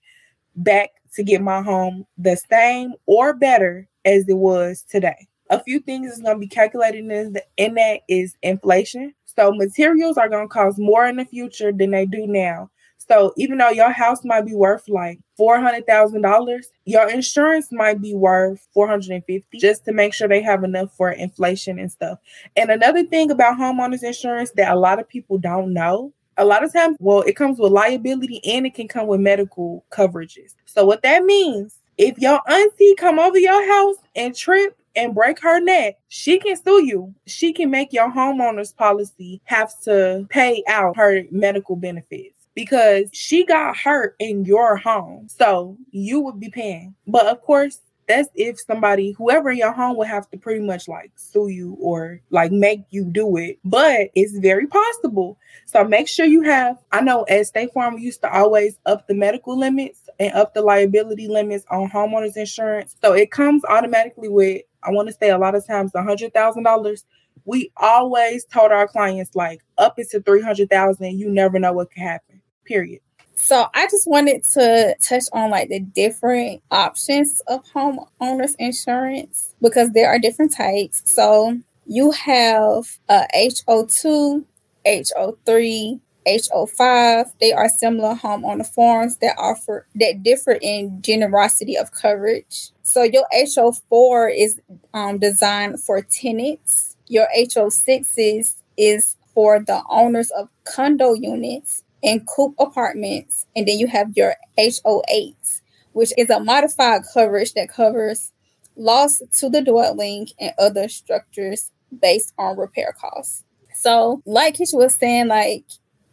back 0.57 0.91
to 1.15 1.23
get 1.23 1.43
my 1.43 1.63
home 1.63 2.07
the 2.17 2.37
same 2.37 2.95
or 3.07 3.35
better 3.35 3.89
as 4.05 4.29
it 4.29 4.37
was 4.37 4.85
today? 4.89 5.27
A 5.51 5.63
few 5.63 5.81
things 5.81 6.11
is 6.13 6.21
going 6.21 6.37
to 6.37 6.41
be 6.41 6.49
calculated 6.49 7.05
in, 7.05 7.37
in 7.57 7.75
that 7.75 8.01
is 8.09 8.35
inflation. 8.43 9.15
So 9.27 9.53
materials 9.53 10.17
are 10.17 10.29
going 10.29 10.49
to 10.49 10.53
cost 10.53 10.79
more 10.79 11.07
in 11.07 11.17
the 11.17 11.25
future 11.25 11.73
than 11.73 11.91
they 11.91 12.07
do 12.07 12.27
now. 12.27 12.71
So 13.09 13.33
even 13.37 13.59
though 13.59 13.71
your 13.71 13.91
house 13.91 14.25
might 14.25 14.47
be 14.47 14.55
worth 14.55 14.89
like 14.89 15.21
four 15.37 15.61
hundred 15.61 15.87
thousand 15.87 16.23
dollars, 16.23 16.69
your 16.85 17.09
insurance 17.11 17.69
might 17.71 18.01
be 18.01 18.15
worth 18.15 18.67
four 18.73 18.89
hundred 18.89 19.13
and 19.13 19.25
fifty, 19.25 19.59
just 19.59 19.85
to 19.85 19.93
make 19.93 20.15
sure 20.15 20.29
they 20.29 20.43
have 20.43 20.65
enough 20.65 20.95
for 20.97 21.11
inflation 21.11 21.79
and 21.79 21.93
stuff. 21.93 22.19
And 22.57 22.71
another 22.71 23.05
thing 23.05 23.31
about 23.31 23.59
homeowners 23.59 24.03
insurance 24.03 24.53
that 24.53 24.73
a 24.73 24.79
lot 24.79 24.99
of 24.99 25.09
people 25.09 25.39
don't 25.39 25.73
know. 25.73 26.13
A 26.37 26.45
lot 26.45 26.65
of 26.65 26.73
times, 26.73 26.97
well, 26.99 27.21
it 27.23 27.37
comes 27.37 27.59
with 27.61 27.71
liability 27.71 28.41
and 28.45 28.67
it 28.67 28.75
can 28.75 28.89
come 28.89 29.07
with 29.07 29.21
medical 29.21 29.85
coverages. 29.93 30.55
So 30.65 30.85
what 30.85 31.03
that 31.03 31.23
means, 31.25 31.79
if 31.97 32.19
your 32.19 32.41
auntie 32.51 32.95
come 32.97 33.21
over 33.21 33.39
your 33.39 33.65
house 33.69 33.97
and 34.17 34.35
trip 34.35 34.77
and 34.97 35.15
break 35.15 35.41
her 35.41 35.61
neck, 35.61 35.97
she 36.09 36.41
can 36.41 36.57
sue 36.57 36.85
you. 36.85 37.15
She 37.27 37.53
can 37.53 37.71
make 37.71 37.93
your 37.93 38.11
homeowner's 38.11 38.73
policy 38.73 39.41
have 39.45 39.73
to 39.83 40.27
pay 40.29 40.65
out 40.67 40.97
her 40.97 41.23
medical 41.31 41.77
benefits 41.77 42.34
because 42.55 43.11
she 43.13 43.45
got 43.45 43.77
hurt 43.77 44.17
in 44.19 44.45
your 44.45 44.77
home. 44.77 45.29
So 45.29 45.77
you 45.91 46.21
would 46.21 46.41
be 46.41 46.51
paying. 46.51 46.95
But 47.07 47.27
of 47.27 47.41
course, 47.43 47.81
that's 48.07 48.29
if 48.35 48.61
somebody, 48.61 49.13
whoever 49.13 49.51
in 49.51 49.59
your 49.59 49.73
home 49.73 49.97
would 49.97 50.09
have 50.09 50.29
to 50.31 50.37
pretty 50.37 50.61
much 50.61 50.89
like 50.89 51.13
sue 51.17 51.49
you 51.49 51.77
or 51.81 52.21
like 52.31 52.53
make 52.53 52.83
you 52.91 53.05
do 53.05 53.37
it. 53.37 53.59
But 53.65 54.11
it's 54.15 54.39
very 54.39 54.67
possible. 54.67 55.39
So 55.67 55.85
make 55.85 56.09
sure 56.09 56.27
you 56.27 56.43
have, 56.43 56.77
I 56.93 57.01
know 57.01 57.25
at 57.29 57.47
State 57.47 57.73
Farm, 57.73 57.95
we 57.95 58.03
used 58.03 58.21
to 58.23 58.33
always 58.33 58.79
up 58.85 59.09
the 59.09 59.15
medical 59.15 59.59
limits 59.59 60.09
and 60.19 60.33
up 60.35 60.55
the 60.55 60.63
liability 60.63 61.29
limits 61.29 61.65
on 61.71 61.91
homeowners 61.91 62.37
insurance. 62.37 62.95
So 63.03 63.13
it 63.15 63.31
comes 63.31 63.65
automatically 63.65 64.29
with 64.29 64.63
I 64.83 64.91
want 64.91 65.09
to 65.09 65.15
say 65.15 65.31
a 65.31 65.39
lot 65.39 65.55
of 65.55 65.67
times 65.67 65.93
a 65.95 66.03
hundred 66.03 66.35
thousand 66.35 66.65
dollars. 66.65 67.07
We 67.47 67.73
always 67.79 68.45
told 68.45 68.71
our 68.71 68.87
clients 68.87 69.35
like 69.35 69.63
up 69.79 69.99
into 69.99 70.21
three 70.21 70.43
hundred 70.43 70.69
thousand, 70.69 71.19
you 71.19 71.31
never 71.31 71.59
know 71.59 71.73
what 71.73 71.91
could 71.91 72.03
happen. 72.03 72.34
Period. 72.65 73.01
So 73.37 73.67
I 73.75 73.87
just 73.87 74.07
wanted 74.07 74.45
to 74.55 74.97
touch 75.03 75.25
on 75.33 75.51
like 75.51 75.69
the 75.69 75.81
different 75.81 76.63
options 76.71 77.41
of 77.47 77.65
homeowners 77.75 78.55
insurance 78.59 79.55
because 79.61 79.91
there 79.93 80.09
are 80.09 80.19
different 80.19 80.55
types. 80.55 81.03
So 81.05 81.59
you 81.87 82.13
have 82.13 82.99
a 83.09 83.27
HO2, 83.37 84.45
HO3, 84.87 86.01
HO5. 86.27 87.33
They 87.41 87.53
are 87.53 87.69
similar 87.69 88.15
homeowner 88.15 88.67
forms 88.67 89.19
that 89.19 89.37
offer 89.39 89.87
that 89.97 90.23
differ 90.23 90.59
in 90.63 91.03
generosity 91.03 91.77
of 91.77 91.93
coverage. 91.93 92.71
So 92.83 93.03
your 93.03 93.27
HO4 93.35 94.35
is 94.37 94.61
um, 94.95 95.19
designed 95.19 95.81
for 95.81 96.01
tenants. 96.03 96.97
Your 97.09 97.27
HO6 97.37 98.07
is, 98.17 98.55
is 98.79 99.17
for 99.35 99.59
the 99.61 99.83
owners 99.91 100.31
of 100.31 100.49
condo 100.65 101.13
units 101.13 101.84
and 102.05 102.27
coop 102.27 102.55
apartments. 102.59 103.47
And 103.57 103.67
then 103.67 103.79
you 103.79 103.89
have 103.89 104.17
your 104.17 104.37
HO8, 104.59 105.63
which 105.93 106.13
is 106.17 106.31
a 106.31 106.39
modified 106.39 107.03
coverage 107.13 107.55
that 107.55 107.69
covers 107.69 108.31
loss 108.77 109.21
to 109.39 109.49
the 109.49 109.63
dwelling 109.63 110.29
and 110.39 110.53
other 110.59 110.89
structures 110.89 111.73
based 112.01 112.35
on 112.39 112.57
repair 112.57 112.95
costs. 113.01 113.45
So, 113.75 114.23
like 114.25 114.57
Keisha 114.57 114.75
was 114.75 114.95
saying, 114.95 115.29
like 115.29 115.65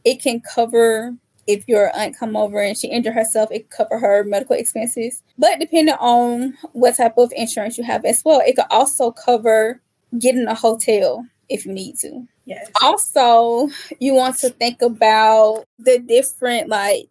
it 0.04 0.22
can 0.22 0.42
cover 0.42 1.14
if 1.48 1.68
your 1.68 1.96
aunt 1.96 2.18
come 2.18 2.36
over 2.38 2.62
and 2.62 2.78
she 2.78 2.88
injured 2.88 3.14
herself, 3.14 3.52
it 3.52 3.70
cover 3.70 4.00
her 4.00 4.24
medical 4.24 4.56
expenses. 4.56 5.22
But 5.38 5.60
depending 5.60 5.96
on 5.96 6.58
what 6.74 6.96
type 6.96 7.18
of 7.18 7.32
insurance 7.36 7.78
you 7.78 7.84
have 7.84 8.06
as 8.06 8.22
well, 8.24 8.42
it 8.46 8.56
could 8.56 8.66
also 8.70 9.12
cover 9.12 9.82
getting 10.18 10.48
a 10.48 10.56
hotel 10.56 11.26
if 11.52 11.66
you 11.66 11.74
need 11.74 11.98
to. 12.00 12.28
Yes. 12.46 12.72
Also, 12.82 13.70
you 14.00 14.14
want 14.16 14.38
to 14.38 14.50
think 14.50 14.82
about 14.82 15.66
the 15.78 16.00
different 16.00 16.70
like 16.70 17.10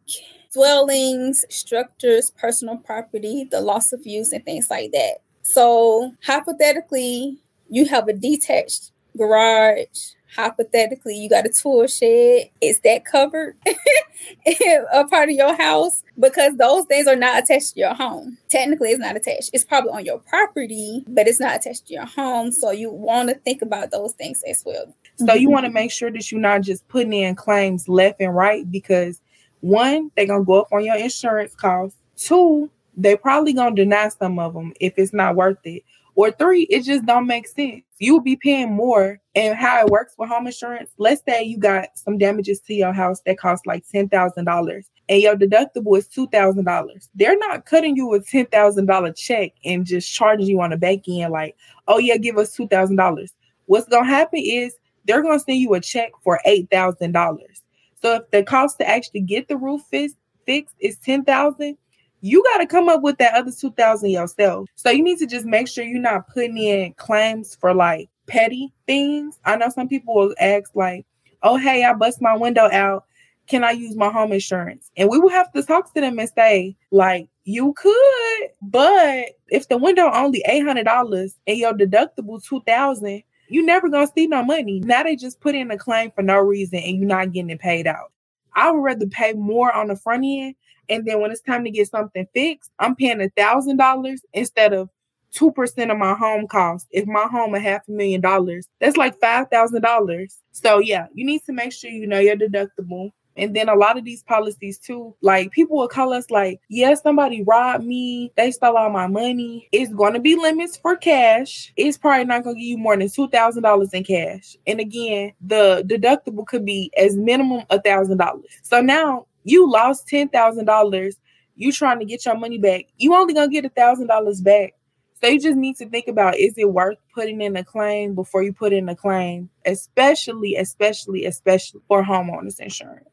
dwellings, 0.52 1.44
structures, 1.50 2.30
personal 2.30 2.76
property, 2.78 3.46
the 3.50 3.60
loss 3.60 3.92
of 3.92 4.06
use, 4.06 4.32
and 4.32 4.44
things 4.44 4.68
like 4.70 4.90
that. 4.92 5.18
So, 5.42 6.12
hypothetically, 6.24 7.38
you 7.68 7.86
have 7.86 8.08
a 8.08 8.12
detached 8.12 8.92
garage. 9.16 10.14
Hypothetically, 10.34 11.16
you 11.16 11.28
got 11.28 11.46
a 11.46 11.50
tool 11.50 11.86
shed. 11.86 12.50
Is 12.60 12.80
that 12.80 13.04
covered 13.04 13.56
a 14.92 15.06
part 15.06 15.28
of 15.28 15.34
your 15.34 15.54
house? 15.54 16.02
Because 16.18 16.56
those 16.56 16.84
things 16.86 17.06
are 17.06 17.16
not 17.16 17.42
attached 17.42 17.74
to 17.74 17.80
your 17.80 17.94
home. 17.94 18.38
Technically, 18.48 18.90
it's 18.90 19.00
not 19.00 19.16
attached. 19.16 19.50
It's 19.52 19.64
probably 19.64 19.92
on 19.92 20.04
your 20.04 20.18
property, 20.18 21.04
but 21.08 21.26
it's 21.26 21.40
not 21.40 21.56
attached 21.56 21.86
to 21.86 21.94
your 21.94 22.06
home. 22.06 22.52
So 22.52 22.70
you 22.70 22.90
want 22.90 23.28
to 23.28 23.34
think 23.36 23.62
about 23.62 23.90
those 23.90 24.12
things 24.12 24.42
as 24.48 24.62
well. 24.64 24.94
So 25.16 25.34
you 25.34 25.50
want 25.50 25.66
to 25.66 25.72
make 25.72 25.90
sure 25.90 26.10
that 26.10 26.32
you're 26.32 26.40
not 26.40 26.62
just 26.62 26.86
putting 26.88 27.12
in 27.12 27.34
claims 27.34 27.88
left 27.88 28.20
and 28.20 28.34
right 28.34 28.70
because 28.70 29.20
one, 29.60 30.10
they're 30.16 30.26
gonna 30.26 30.44
go 30.44 30.62
up 30.62 30.72
on 30.72 30.84
your 30.84 30.96
insurance 30.96 31.54
costs. 31.54 31.98
Two, 32.16 32.70
they 32.96 33.16
probably 33.16 33.52
gonna 33.52 33.74
deny 33.74 34.08
some 34.08 34.38
of 34.38 34.54
them 34.54 34.72
if 34.80 34.94
it's 34.96 35.12
not 35.12 35.36
worth 35.36 35.58
it. 35.64 35.84
Or 36.20 36.30
three, 36.30 36.64
it 36.64 36.82
just 36.82 37.06
don't 37.06 37.26
make 37.26 37.48
sense. 37.48 37.82
You'll 37.98 38.20
be 38.20 38.36
paying 38.36 38.74
more. 38.74 39.18
And 39.34 39.56
how 39.56 39.80
it 39.80 39.90
works 39.90 40.12
with 40.18 40.28
home 40.28 40.46
insurance, 40.46 40.90
let's 40.98 41.22
say 41.26 41.42
you 41.42 41.56
got 41.56 41.88
some 41.94 42.18
damages 42.18 42.60
to 42.66 42.74
your 42.74 42.92
house 42.92 43.22
that 43.24 43.38
cost 43.38 43.66
like 43.66 43.88
ten 43.88 44.06
thousand 44.06 44.44
dollars 44.44 44.90
and 45.08 45.22
your 45.22 45.34
deductible 45.34 45.96
is 45.96 46.08
two 46.08 46.26
thousand 46.26 46.64
dollars. 46.64 47.08
They're 47.14 47.38
not 47.38 47.64
cutting 47.64 47.96
you 47.96 48.12
a 48.12 48.20
ten 48.20 48.44
thousand 48.44 48.84
dollar 48.84 49.14
check 49.14 49.52
and 49.64 49.86
just 49.86 50.12
charging 50.12 50.46
you 50.46 50.60
on 50.60 50.68
the 50.68 50.76
back 50.76 50.98
end 51.08 51.32
like, 51.32 51.56
oh 51.88 51.96
yeah, 51.96 52.18
give 52.18 52.36
us 52.36 52.52
two 52.52 52.68
thousand 52.68 52.96
dollars. 52.96 53.32
What's 53.64 53.88
gonna 53.88 54.04
happen 54.04 54.42
is 54.44 54.74
they're 55.06 55.22
gonna 55.22 55.40
send 55.40 55.60
you 55.60 55.72
a 55.72 55.80
check 55.80 56.10
for 56.22 56.38
eight 56.44 56.68
thousand 56.70 57.12
dollars. 57.12 57.62
So 58.02 58.16
if 58.16 58.30
the 58.30 58.42
cost 58.42 58.76
to 58.80 58.86
actually 58.86 59.22
get 59.22 59.48
the 59.48 59.56
roof 59.56 59.80
fixed 59.90 60.18
fixed 60.44 60.74
is 60.80 60.98
ten 60.98 61.24
thousand, 61.24 61.78
you 62.22 62.44
got 62.52 62.58
to 62.58 62.66
come 62.66 62.88
up 62.88 63.02
with 63.02 63.18
that 63.18 63.34
other 63.34 63.52
2000 63.52 64.10
yourself. 64.10 64.68
So 64.76 64.90
you 64.90 65.02
need 65.04 65.18
to 65.20 65.26
just 65.26 65.46
make 65.46 65.68
sure 65.68 65.84
you're 65.84 66.00
not 66.00 66.28
putting 66.28 66.58
in 66.58 66.94
claims 66.94 67.56
for 67.56 67.74
like 67.74 68.08
petty 68.28 68.72
things. 68.86 69.38
I 69.44 69.56
know 69.56 69.70
some 69.70 69.88
people 69.88 70.14
will 70.14 70.34
ask 70.40 70.70
like, 70.74 71.06
"Oh, 71.42 71.56
hey, 71.58 71.84
I 71.84 71.94
bust 71.94 72.22
my 72.22 72.36
window 72.36 72.70
out. 72.72 73.04
Can 73.48 73.64
I 73.64 73.72
use 73.72 73.96
my 73.96 74.10
home 74.10 74.32
insurance?" 74.32 74.90
And 74.96 75.10
we 75.10 75.18
will 75.18 75.30
have 75.30 75.52
to 75.52 75.62
talk 75.62 75.94
to 75.94 76.00
them 76.02 76.18
and 76.18 76.30
say 76.36 76.76
like, 76.92 77.28
"You 77.44 77.74
could, 77.74 78.48
but 78.62 79.30
if 79.48 79.68
the 79.68 79.78
window 79.78 80.10
only 80.12 80.42
$800 80.48 81.36
and 81.46 81.58
your 81.58 81.74
deductible 81.74 82.44
2000, 82.44 83.22
you 83.48 83.64
never 83.64 83.88
to 83.90 84.08
see 84.14 84.26
no 84.28 84.44
money. 84.44 84.80
Now 84.84 85.04
they 85.04 85.16
just 85.16 85.40
put 85.40 85.54
in 85.54 85.70
a 85.70 85.78
claim 85.78 86.10
for 86.12 86.22
no 86.22 86.38
reason 86.38 86.80
and 86.80 86.98
you're 86.98 87.06
not 87.06 87.32
getting 87.32 87.50
it 87.50 87.60
paid 87.60 87.86
out. 87.86 88.12
I 88.54 88.72
would 88.72 88.82
rather 88.82 89.06
pay 89.06 89.34
more 89.34 89.72
on 89.72 89.88
the 89.88 89.96
front 89.96 90.24
end 90.26 90.56
and 90.90 91.06
then 91.06 91.20
when 91.20 91.30
it's 91.30 91.40
time 91.40 91.64
to 91.64 91.70
get 91.70 91.88
something 91.88 92.26
fixed, 92.34 92.70
I'm 92.78 92.96
paying 92.96 93.22
a 93.22 93.30
thousand 93.30 93.78
dollars 93.78 94.20
instead 94.34 94.74
of 94.74 94.90
two 95.32 95.52
percent 95.52 95.90
of 95.90 95.98
my 95.98 96.14
home 96.14 96.46
cost. 96.48 96.86
If 96.90 97.06
my 97.06 97.26
home 97.30 97.54
a 97.54 97.60
half 97.60 97.88
a 97.88 97.92
million 97.92 98.20
dollars, 98.20 98.68
that's 98.80 98.96
like 98.96 99.18
five 99.20 99.48
thousand 99.48 99.82
dollars. 99.82 100.38
So 100.52 100.78
yeah, 100.78 101.06
you 101.14 101.24
need 101.24 101.42
to 101.44 101.52
make 101.52 101.72
sure 101.72 101.90
you 101.90 102.06
know 102.06 102.18
your 102.18 102.36
deductible. 102.36 103.12
And 103.36 103.54
then 103.54 103.68
a 103.68 103.74
lot 103.74 103.96
of 103.96 104.04
these 104.04 104.22
policies 104.24 104.78
too, 104.78 105.14
like 105.22 105.52
people 105.52 105.76
will 105.78 105.88
call 105.88 106.12
us 106.12 106.30
like, 106.30 106.60
yeah, 106.68 106.92
somebody 106.94 107.42
robbed 107.42 107.84
me, 107.84 108.32
they 108.36 108.50
stole 108.50 108.76
all 108.76 108.90
my 108.90 109.06
money. 109.06 109.68
It's 109.72 109.94
gonna 109.94 110.18
be 110.18 110.34
limits 110.34 110.76
for 110.76 110.96
cash. 110.96 111.72
It's 111.76 111.96
probably 111.96 112.24
not 112.24 112.42
gonna 112.42 112.56
give 112.56 112.64
you 112.64 112.76
more 112.76 112.96
than 112.96 113.08
two 113.08 113.28
thousand 113.28 113.62
dollars 113.62 113.94
in 113.94 114.04
cash. 114.04 114.56
And 114.66 114.80
again, 114.80 115.32
the 115.40 115.84
deductible 115.86 116.44
could 116.46 116.66
be 116.66 116.90
as 116.98 117.16
minimum 117.16 117.62
a 117.70 117.80
thousand 117.80 118.18
dollars. 118.18 118.50
So 118.62 118.80
now 118.80 119.26
you 119.44 119.70
lost 119.70 120.08
ten 120.08 120.28
thousand 120.28 120.66
dollars. 120.66 121.16
You 121.56 121.72
trying 121.72 121.98
to 121.98 122.04
get 122.04 122.24
your 122.24 122.38
money 122.38 122.58
back. 122.58 122.86
You 122.96 123.14
only 123.14 123.34
gonna 123.34 123.48
get 123.48 123.64
a 123.64 123.70
thousand 123.70 124.06
dollars 124.06 124.40
back. 124.40 124.74
So 125.20 125.28
you 125.28 125.38
just 125.38 125.56
need 125.56 125.76
to 125.76 125.88
think 125.88 126.08
about 126.08 126.38
is 126.38 126.54
it 126.56 126.72
worth 126.72 126.96
putting 127.14 127.42
in 127.42 127.56
a 127.56 127.64
claim 127.64 128.14
before 128.14 128.42
you 128.42 128.54
put 128.54 128.72
in 128.72 128.88
a 128.88 128.96
claim, 128.96 129.50
especially, 129.66 130.56
especially, 130.56 131.26
especially 131.26 131.82
for 131.86 132.02
homeowners 132.02 132.58
insurance. 132.58 133.06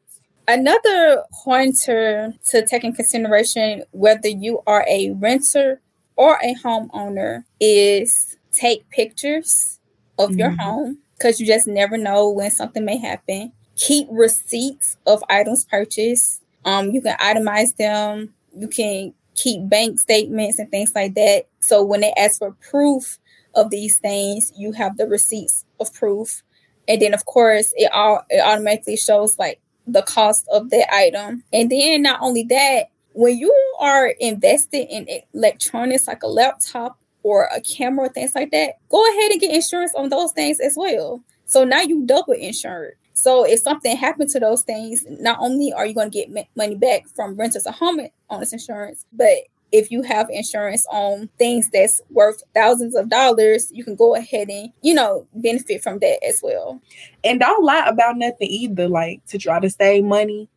Another 0.46 1.24
pointer 1.44 2.32
to 2.46 2.66
take 2.66 2.84
in 2.84 2.94
consideration 2.94 3.84
whether 3.90 4.28
you 4.28 4.62
are 4.66 4.86
a 4.88 5.10
renter 5.10 5.82
or 6.16 6.38
a 6.42 6.54
homeowner 6.54 7.44
is 7.60 8.38
take 8.50 8.88
pictures 8.88 9.78
of 10.18 10.30
mm-hmm. 10.30 10.38
your 10.38 10.50
home 10.52 10.98
because 11.18 11.38
you 11.38 11.46
just 11.46 11.66
never 11.66 11.98
know 11.98 12.30
when 12.30 12.50
something 12.50 12.84
may 12.84 12.96
happen 12.96 13.52
keep 13.78 14.08
receipts 14.10 14.98
of 15.06 15.24
items 15.30 15.64
purchased. 15.64 16.42
Um, 16.64 16.90
you 16.90 17.00
can 17.00 17.16
itemize 17.16 17.74
them. 17.76 18.34
You 18.54 18.68
can 18.68 19.14
keep 19.34 19.66
bank 19.68 19.98
statements 20.00 20.58
and 20.58 20.70
things 20.70 20.92
like 20.94 21.14
that. 21.14 21.46
So 21.60 21.82
when 21.82 22.00
they 22.00 22.12
ask 22.18 22.40
for 22.40 22.52
proof 22.70 23.18
of 23.54 23.70
these 23.70 23.98
things, 23.98 24.52
you 24.56 24.72
have 24.72 24.96
the 24.98 25.06
receipts 25.06 25.64
of 25.80 25.94
proof. 25.94 26.42
And 26.86 27.00
then 27.00 27.14
of 27.14 27.24
course 27.24 27.72
it 27.76 27.90
all 27.92 28.24
it 28.28 28.40
automatically 28.40 28.96
shows 28.96 29.38
like 29.38 29.60
the 29.86 30.02
cost 30.02 30.46
of 30.52 30.70
the 30.70 30.84
item. 30.92 31.44
And 31.52 31.70
then 31.70 32.02
not 32.02 32.20
only 32.20 32.42
that, 32.44 32.90
when 33.12 33.38
you 33.38 33.54
are 33.80 34.08
invested 34.20 34.86
in 34.90 35.06
electronics 35.32 36.06
like 36.06 36.22
a 36.22 36.28
laptop 36.28 36.98
or 37.22 37.48
a 37.54 37.60
camera, 37.60 38.08
things 38.08 38.34
like 38.34 38.50
that, 38.50 38.74
go 38.88 39.02
ahead 39.08 39.32
and 39.32 39.40
get 39.40 39.54
insurance 39.54 39.92
on 39.96 40.08
those 40.08 40.32
things 40.32 40.60
as 40.60 40.74
well. 40.76 41.22
So 41.46 41.64
now 41.64 41.80
you 41.80 42.04
double 42.06 42.34
insured. 42.34 42.96
So 43.18 43.44
if 43.44 43.60
something 43.60 43.96
happened 43.96 44.30
to 44.30 44.40
those 44.40 44.62
things, 44.62 45.04
not 45.08 45.38
only 45.40 45.72
are 45.72 45.84
you 45.84 45.94
going 45.94 46.10
to 46.10 46.26
get 46.26 46.48
money 46.56 46.76
back 46.76 47.08
from 47.08 47.34
renters 47.34 47.66
or 47.66 47.72
homeowners 47.72 48.52
insurance, 48.52 49.04
but 49.12 49.38
if 49.72 49.90
you 49.90 50.02
have 50.02 50.30
insurance 50.30 50.86
on 50.90 51.28
things 51.36 51.68
that's 51.70 52.00
worth 52.10 52.42
thousands 52.54 52.94
of 52.94 53.10
dollars, 53.10 53.70
you 53.72 53.82
can 53.82 53.96
go 53.96 54.14
ahead 54.14 54.48
and, 54.48 54.72
you 54.82 54.94
know, 54.94 55.26
benefit 55.34 55.82
from 55.82 55.98
that 55.98 56.24
as 56.24 56.40
well. 56.42 56.80
And 57.24 57.40
don't 57.40 57.64
lie 57.64 57.86
about 57.86 58.16
nothing 58.16 58.48
either, 58.48 58.88
like 58.88 59.26
to 59.26 59.38
try 59.38 59.58
to 59.58 59.68
save 59.68 60.04
money. 60.04 60.48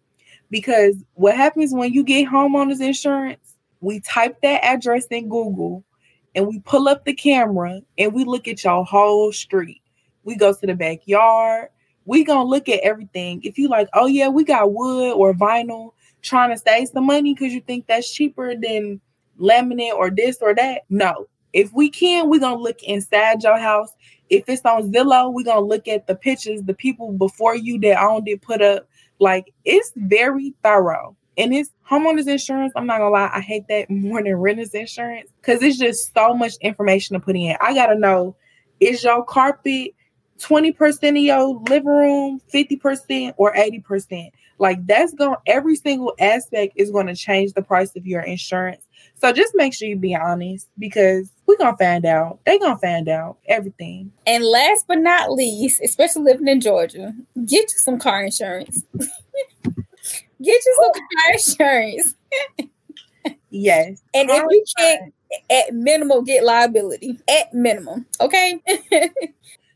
Because 0.52 0.96
what 1.16 1.36
happens 1.36 1.74
when 1.74 1.92
you 1.92 2.04
get 2.04 2.28
homeowners 2.28 2.80
insurance, 2.80 3.56
we 3.80 4.02
type 4.02 4.40
that 4.44 4.64
address 4.64 5.08
in 5.08 5.30
Google 5.30 5.84
and 6.36 6.48
we 6.48 6.60
pull 6.60 6.88
up 6.88 7.06
the 7.06 7.14
camera 7.14 7.82
and 7.98 8.14
we 8.14 8.24
look 8.24 8.48
at 8.48 8.64
your 8.64 8.86
whole 8.86 9.32
street. 9.34 9.82
We 10.24 10.36
go 10.36 10.54
to 10.54 10.68
the 10.68 10.76
backyard 10.76 11.70
we 12.06 12.24
gonna 12.24 12.44
look 12.44 12.70
at 12.70 12.82
everything. 12.82 13.42
If 13.44 13.58
you 13.58 13.68
like, 13.68 13.90
oh 13.94 14.08
yeah, 14.08 14.28
we 14.28 14.44
got 14.44 14.74
wood 14.74 15.14
or 15.14 15.34
vinyl, 15.34 15.94
trying 16.22 16.50
to 16.52 16.58
save 16.58 16.90
some 16.90 17.06
money 17.06 17.34
because 17.34 17.54
you 17.54 17.62
think 17.62 17.88
that's 17.88 18.12
cheaper 18.12 18.56
than 18.56 19.02
laminate 19.40 19.94
or 19.94 20.10
this 20.10 20.38
or 20.42 20.54
that. 20.56 20.82
No. 20.90 21.28
If 21.54 21.74
we 21.74 21.90
can, 21.90 22.30
we're 22.30 22.40
gonna 22.40 22.62
look 22.62 22.82
inside 22.84 23.44
your 23.44 23.58
house. 23.58 23.92
If 24.30 24.48
it's 24.48 24.66
on 24.66 24.92
Zillow, 24.92 25.34
we're 25.34 25.44
gonna 25.44 25.66
look 25.66 25.88
at 25.88 26.08
the 26.08 26.16
pictures, 26.16 26.62
the 26.64 26.74
people 26.74 27.12
before 27.14 27.56
you 27.56 27.80
that 27.80 28.02
owned 28.02 28.28
it 28.28 28.42
put 28.42 28.62
up. 28.62 28.88
Like 29.20 29.54
it's 29.66 29.92
very 29.96 30.54
thorough. 30.64 31.16
And 31.38 31.54
it's 31.54 31.72
homeowners 31.90 32.28
insurance. 32.28 32.74
I'm 32.76 32.86
not 32.86 33.00
gonna 33.00 33.12
lie, 33.12 33.32
I 33.34 33.42
hate 33.42 33.68
that 33.68 33.90
more 33.90 34.24
than 34.24 34.36
renters 34.36 34.74
insurance 34.74 35.30
because 35.42 35.62
it's 35.62 35.78
just 35.78 36.14
so 36.14 36.34
much 36.34 36.54
information 36.62 37.16
to 37.16 37.20
put 37.20 37.36
in. 37.36 37.56
I 37.62 37.74
gotta 37.74 37.96
know 37.96 38.36
is 38.80 39.04
your 39.04 39.24
carpet 39.24 39.92
20% 40.42 41.10
of 41.10 41.18
your 41.18 41.62
living 41.70 41.88
room, 41.88 42.42
50% 42.54 43.34
or 43.38 43.54
80%. 43.54 44.32
Like 44.60 44.86
that's 44.86 45.14
going 45.14 45.38
every 45.48 45.76
single 45.76 46.14
aspect 46.20 46.74
is 46.76 46.92
going 46.92 47.08
to 47.08 47.16
change 47.16 47.54
the 47.54 47.64
price 47.64 47.96
of 47.96 48.06
your 48.06 48.22
insurance. 48.22 48.84
So 49.16 49.32
just 49.32 49.54
make 49.56 49.74
sure 49.74 49.88
you 49.88 49.96
be 49.96 50.16
honest 50.16 50.68
because 50.80 51.32
we're 51.46 51.58
gonna 51.58 51.78
find 51.78 52.06
out. 52.06 52.40
They're 52.46 52.60
gonna 52.60 52.78
find 52.78 53.08
out 53.08 53.38
everything. 53.48 54.12
And 54.26 54.44
last 54.44 54.86
but 54.88 55.00
not 55.00 55.32
least, 55.32 55.82
especially 55.84 56.24
living 56.24 56.48
in 56.48 56.62
Georgia, 56.62 57.14
get 57.46 57.72
you 57.72 57.78
some 57.78 58.00
car 58.00 58.24
insurance. 58.24 58.84
get 58.94 59.06
you 60.40 60.76
some 60.82 60.92
car 60.94 61.34
insurance. 61.34 62.16
yes. 63.50 64.02
And 64.14 64.30
car 64.30 64.44
if 64.44 64.52
you 64.52 64.64
can't 64.78 65.14
at 65.50 65.74
minimum 65.74 66.24
get 66.24 66.44
liability. 66.44 67.20
At 67.30 67.54
minimum. 67.54 68.06
Okay. 68.20 68.60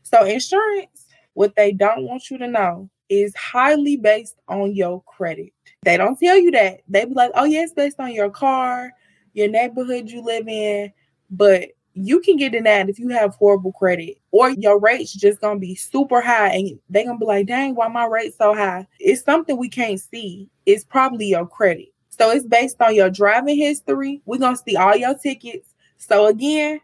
so 0.06 0.24
insurance, 0.24 1.06
what 1.34 1.56
they 1.56 1.72
don't 1.72 2.04
want 2.04 2.30
you 2.30 2.38
to 2.38 2.46
know 2.46 2.88
is 3.08 3.34
highly 3.34 3.96
based 3.96 4.36
on 4.48 4.74
your 4.74 5.02
credit. 5.02 5.52
They 5.82 5.96
don't 5.96 6.18
tell 6.18 6.38
you 6.38 6.52
that. 6.52 6.80
They 6.88 7.04
be 7.04 7.14
like, 7.14 7.32
oh 7.34 7.44
yeah, 7.44 7.62
it's 7.62 7.72
based 7.72 7.98
on 7.98 8.12
your 8.12 8.30
car, 8.30 8.92
your 9.32 9.48
neighborhood 9.48 10.08
you 10.08 10.22
live 10.22 10.46
in, 10.46 10.92
but 11.28 11.70
you 11.94 12.20
can 12.20 12.36
get 12.36 12.54
in 12.54 12.64
that 12.64 12.88
if 12.88 12.98
you 13.00 13.08
have 13.08 13.34
horrible 13.34 13.72
credit 13.72 14.18
or 14.30 14.50
your 14.50 14.78
rates 14.78 15.12
just 15.12 15.40
gonna 15.40 15.58
be 15.58 15.74
super 15.74 16.20
high 16.20 16.50
and 16.50 16.78
they 16.88 17.04
gonna 17.04 17.18
be 17.18 17.26
like, 17.26 17.46
dang, 17.46 17.74
why 17.74 17.88
my 17.88 18.06
rate 18.06 18.34
so 18.36 18.54
high? 18.54 18.86
It's 19.00 19.24
something 19.24 19.56
we 19.56 19.68
can't 19.68 19.98
see. 19.98 20.48
It's 20.66 20.84
probably 20.84 21.26
your 21.26 21.46
credit. 21.46 21.92
So 22.10 22.30
it's 22.30 22.46
based 22.46 22.80
on 22.80 22.94
your 22.94 23.10
driving 23.10 23.56
history. 23.56 24.22
We're 24.24 24.38
gonna 24.38 24.56
see 24.56 24.76
all 24.76 24.96
your 24.96 25.16
tickets. 25.18 25.74
So 25.98 26.26
again, 26.26 26.80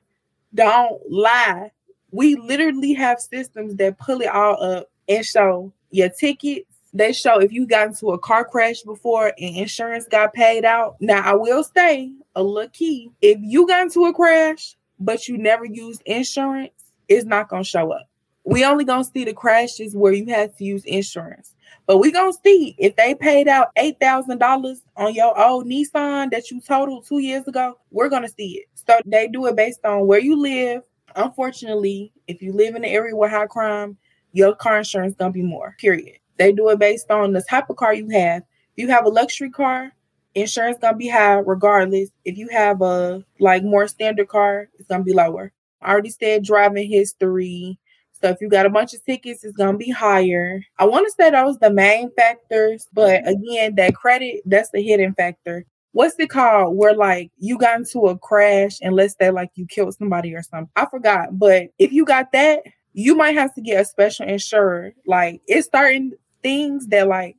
don't 0.55 1.00
lie. 1.09 1.71
We 2.12 2.37
literally 2.37 2.92
have 2.92 3.21
systems 3.21 3.75
that 3.76 3.99
pull 3.99 4.21
it 4.21 4.28
all 4.28 4.62
up 4.62 4.90
and 5.09 5.25
show 5.25 5.73
your 5.90 6.11
tickets. 6.11 6.66
They 6.95 7.12
show 7.14 7.40
if 7.40 7.52
you 7.52 7.66
got 7.66 7.88
into 7.88 8.11
a 8.11 8.19
car 8.19 8.45
crash 8.45 8.83
before 8.83 9.33
and 9.38 9.57
insurance 9.57 10.07
got 10.11 10.35
paid 10.35 10.64
out. 10.64 10.97
Now 11.00 11.23
I 11.23 11.35
will 11.35 11.64
say 11.64 12.12
a 12.37 12.42
little 12.42 12.69
key. 12.71 13.11
If 13.23 13.38
you 13.40 13.66
got 13.66 13.83
into 13.83 14.04
a 14.04 14.12
crash, 14.12 14.76
but 15.00 15.26
you 15.26 15.38
never 15.38 15.64
used 15.64 16.02
insurance, 16.04 16.73
it's 17.09 17.25
not 17.25 17.49
gonna 17.49 17.64
show 17.64 17.92
up. 17.92 18.09
We 18.45 18.64
only 18.64 18.85
gonna 18.85 19.04
see 19.04 19.25
the 19.25 19.33
crashes 19.33 19.97
where 19.97 20.12
you 20.12 20.26
had 20.26 20.57
to 20.59 20.64
use 20.64 20.85
insurance. 20.85 21.54
But 21.87 21.99
we 21.99 22.12
gonna 22.12 22.33
see 22.45 22.75
if 22.78 22.95
they 22.97 23.14
paid 23.14 23.49
out 23.49 23.69
eight 23.76 23.99
thousand 24.00 24.38
dollars 24.38 24.83
on 24.97 25.14
your 25.14 25.38
old 25.38 25.66
Nissan 25.66 26.31
that 26.31 26.50
you 26.50 26.61
totaled 26.61 27.07
two 27.07 27.19
years 27.19 27.47
ago. 27.49 27.78
We're 27.90 28.09
gonna 28.11 28.28
see 28.28 28.59
it. 28.59 28.66
So 28.75 29.00
they 29.07 29.28
do 29.28 29.47
it 29.47 29.57
based 29.57 29.85
on 29.85 30.07
where 30.07 30.21
you 30.21 30.37
live. 30.37 30.83
Unfortunately, 31.16 32.12
if 32.26 32.42
you 32.42 32.52
live 32.52 32.75
in 32.75 32.85
an 32.85 32.90
area 32.90 33.14
with 33.14 33.31
high 33.31 33.47
crime, 33.47 33.97
your 34.33 34.54
car 34.54 34.78
insurance 34.78 35.14
gonna 35.14 35.33
be 35.33 35.42
more. 35.42 35.76
Period. 35.78 36.19
They 36.38 36.52
do 36.52 36.69
it 36.71 36.78
based 36.78 37.11
on 37.11 37.33
the 37.33 37.42
type 37.42 37.71
of 37.71 37.76
car 37.76 37.95
you 37.95 38.09
have. 38.11 38.42
If 38.76 38.85
you 38.85 38.88
have 38.88 39.04
a 39.04 39.11
luxury 39.11 39.50
car, 39.50 39.92
insurance 40.35 40.78
gonna 40.81 40.97
be 40.97 41.09
high 41.09 41.35
regardless. 41.35 42.11
If 42.25 42.38
you 42.38 42.49
have 42.49 42.81
a 42.83 43.25
like 43.38 43.62
more 43.62 43.87
standard 43.88 44.28
car, 44.28 44.69
it's 44.78 44.88
gonna 44.88 45.04
be 45.04 45.12
lower. 45.12 45.52
I 45.83 45.90
already 45.92 46.11
said 46.11 46.45
driving 46.45 46.88
history, 46.88 47.78
so 48.23 48.28
if 48.28 48.40
you 48.40 48.49
got 48.49 48.66
a 48.66 48.71
bunch 48.71 48.95
of 48.95 49.04
tickets, 49.04 49.42
it's 49.42 49.57
gonna 49.57 49.76
be 49.76 49.90
higher. 49.90 50.62
I 50.78 50.87
want 50.87 51.07
to 51.07 51.12
say 51.12 51.31
those 51.31 51.59
the 51.59 51.73
main 51.73 52.11
factors, 52.12 52.87
but 52.92 53.23
mm-hmm. 53.25 53.28
again, 53.28 53.75
that 53.76 53.95
credit, 53.97 54.42
that's 54.47 54.71
the 54.71 54.81
hidden 54.81 55.12
factor. 55.14 55.66
What's 55.92 56.18
it 56.18 56.30
called? 56.30 56.76
Where 56.76 56.94
like 56.94 57.30
you 57.38 57.58
got 57.58 57.78
into 57.78 58.06
a 58.06 58.18
crash 58.18 58.78
and 58.82 58.94
let's 58.94 59.14
say 59.20 59.30
like 59.30 59.50
you 59.54 59.66
killed 59.66 59.94
somebody 59.94 60.34
or 60.34 60.42
something. 60.42 60.70
I 60.76 60.87
forgot. 60.87 61.38
But 61.38 61.68
if 61.78 61.92
you 61.92 62.04
got 62.04 62.32
that, 62.32 62.62
you 62.94 63.14
might 63.14 63.34
have 63.37 63.54
to 63.54 63.61
get 63.61 63.80
a 63.80 63.84
special 63.84 64.26
insurer. 64.26 64.94
Like 65.06 65.42
it's 65.46 65.68
certain 65.72 66.12
things 66.42 66.87
that 66.88 67.08
like 67.08 67.37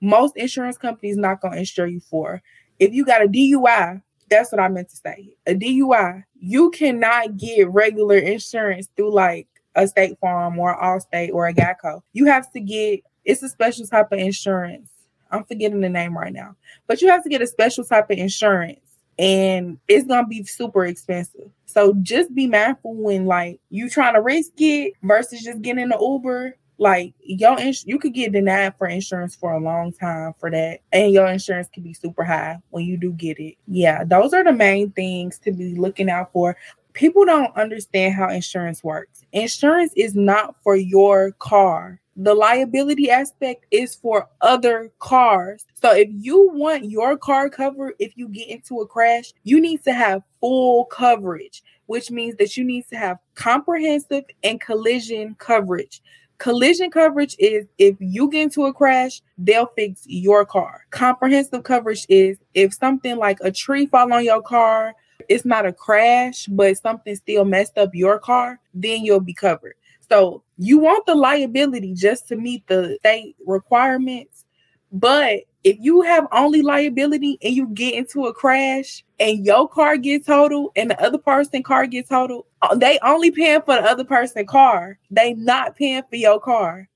most 0.00 0.36
insurance 0.36 0.78
companies 0.78 1.16
not 1.16 1.40
gonna 1.40 1.56
insure 1.58 1.86
you 1.86 2.00
for. 2.00 2.42
If 2.78 2.92
you 2.94 3.04
got 3.04 3.22
a 3.22 3.28
DUI, 3.28 4.02
that's 4.30 4.52
what 4.52 4.60
I 4.60 4.68
meant 4.68 4.88
to 4.90 4.96
say. 4.96 5.34
A 5.46 5.54
DUI, 5.54 6.24
you 6.38 6.70
cannot 6.70 7.36
get 7.36 7.68
regular 7.70 8.16
insurance 8.16 8.88
through 8.96 9.12
like 9.12 9.46
a 9.74 9.86
State 9.86 10.18
Farm 10.20 10.58
or 10.58 10.80
Allstate 10.80 11.32
or 11.32 11.46
a 11.46 11.54
Geico. 11.54 12.00
You 12.12 12.26
have 12.26 12.50
to 12.52 12.60
get 12.60 13.00
it's 13.24 13.42
a 13.42 13.48
special 13.48 13.86
type 13.86 14.12
of 14.12 14.18
insurance. 14.18 14.88
I'm 15.30 15.44
forgetting 15.44 15.80
the 15.80 15.88
name 15.88 16.16
right 16.16 16.32
now, 16.32 16.56
but 16.86 17.02
you 17.02 17.08
have 17.08 17.22
to 17.24 17.28
get 17.28 17.42
a 17.42 17.46
special 17.46 17.84
type 17.84 18.10
of 18.10 18.18
insurance, 18.18 18.80
and 19.18 19.78
it's 19.88 20.06
gonna 20.06 20.26
be 20.26 20.44
super 20.44 20.84
expensive. 20.86 21.50
So 21.66 21.94
just 22.02 22.34
be 22.34 22.46
mindful 22.46 22.94
when 22.94 23.26
like 23.26 23.60
you 23.70 23.88
trying 23.88 24.14
to 24.14 24.22
risk 24.22 24.52
it 24.58 24.94
versus 25.02 25.42
just 25.42 25.62
getting 25.62 25.84
an 25.84 25.92
Uber. 26.00 26.56
Like 26.78 27.12
your 27.20 27.58
ins- 27.60 27.84
you 27.86 27.98
could 27.98 28.14
get 28.14 28.32
denied 28.32 28.74
for 28.78 28.86
insurance 28.86 29.36
for 29.36 29.52
a 29.52 29.60
long 29.60 29.92
time 29.92 30.32
for 30.38 30.50
that, 30.50 30.80
and 30.92 31.12
your 31.12 31.26
insurance 31.26 31.68
can 31.72 31.82
be 31.82 31.92
super 31.92 32.24
high 32.24 32.58
when 32.70 32.84
you 32.86 32.96
do 32.96 33.12
get 33.12 33.38
it. 33.38 33.56
Yeah, 33.68 34.04
those 34.04 34.32
are 34.32 34.42
the 34.42 34.52
main 34.52 34.90
things 34.92 35.38
to 35.40 35.52
be 35.52 35.74
looking 35.74 36.08
out 36.08 36.32
for 36.32 36.56
people 36.92 37.24
don't 37.24 37.54
understand 37.56 38.14
how 38.14 38.28
insurance 38.28 38.82
works. 38.82 39.22
Insurance 39.32 39.92
is 39.96 40.14
not 40.14 40.54
for 40.62 40.76
your 40.76 41.32
car. 41.32 41.99
The 42.22 42.34
liability 42.34 43.10
aspect 43.10 43.64
is 43.70 43.94
for 43.94 44.28
other 44.42 44.92
cars. 44.98 45.64
So 45.80 45.92
if 45.92 46.10
you 46.12 46.50
want 46.52 46.90
your 46.90 47.16
car 47.16 47.48
covered 47.48 47.94
if 47.98 48.12
you 48.14 48.28
get 48.28 48.48
into 48.48 48.80
a 48.80 48.86
crash, 48.86 49.32
you 49.44 49.58
need 49.58 49.82
to 49.84 49.94
have 49.94 50.22
full 50.38 50.84
coverage, 50.84 51.62
which 51.86 52.10
means 52.10 52.36
that 52.36 52.58
you 52.58 52.64
need 52.64 52.86
to 52.88 52.96
have 52.96 53.16
comprehensive 53.36 54.24
and 54.42 54.60
collision 54.60 55.34
coverage. 55.38 56.02
Collision 56.36 56.90
coverage 56.90 57.36
is 57.38 57.66
if 57.78 57.96
you 58.00 58.30
get 58.30 58.42
into 58.42 58.66
a 58.66 58.74
crash, 58.74 59.22
they'll 59.38 59.72
fix 59.74 60.02
your 60.04 60.44
car. 60.44 60.84
Comprehensive 60.90 61.62
coverage 61.62 62.04
is 62.10 62.36
if 62.52 62.74
something 62.74 63.16
like 63.16 63.38
a 63.40 63.50
tree 63.50 63.86
fall 63.86 64.12
on 64.12 64.22
your 64.22 64.42
car, 64.42 64.94
it's 65.30 65.46
not 65.46 65.64
a 65.64 65.72
crash, 65.72 66.44
but 66.50 66.76
something 66.76 67.16
still 67.16 67.46
messed 67.46 67.78
up 67.78 67.94
your 67.94 68.18
car, 68.18 68.60
then 68.74 69.06
you'll 69.06 69.20
be 69.20 69.32
covered. 69.32 69.74
So 70.10 70.42
you 70.58 70.78
want 70.78 71.06
the 71.06 71.14
liability 71.14 71.94
just 71.94 72.28
to 72.28 72.36
meet 72.36 72.66
the 72.66 72.96
state 73.00 73.36
requirements. 73.46 74.44
But 74.92 75.42
if 75.62 75.76
you 75.78 76.02
have 76.02 76.26
only 76.32 76.62
liability 76.62 77.38
and 77.42 77.54
you 77.54 77.68
get 77.68 77.94
into 77.94 78.26
a 78.26 78.34
crash 78.34 79.04
and 79.20 79.44
your 79.46 79.68
car 79.68 79.96
gets 79.96 80.26
totaled 80.26 80.72
and 80.74 80.90
the 80.90 81.00
other 81.00 81.18
person 81.18 81.62
car 81.62 81.86
gets 81.86 82.08
totaled, 82.08 82.46
uh, 82.62 82.74
they 82.74 82.98
only 83.02 83.30
paying 83.30 83.62
for 83.62 83.76
the 83.76 83.82
other 83.82 84.04
person 84.04 84.46
car. 84.46 84.98
They 85.10 85.34
not 85.34 85.76
paying 85.76 86.02
for 86.10 86.16
your 86.16 86.40
car. 86.40 86.88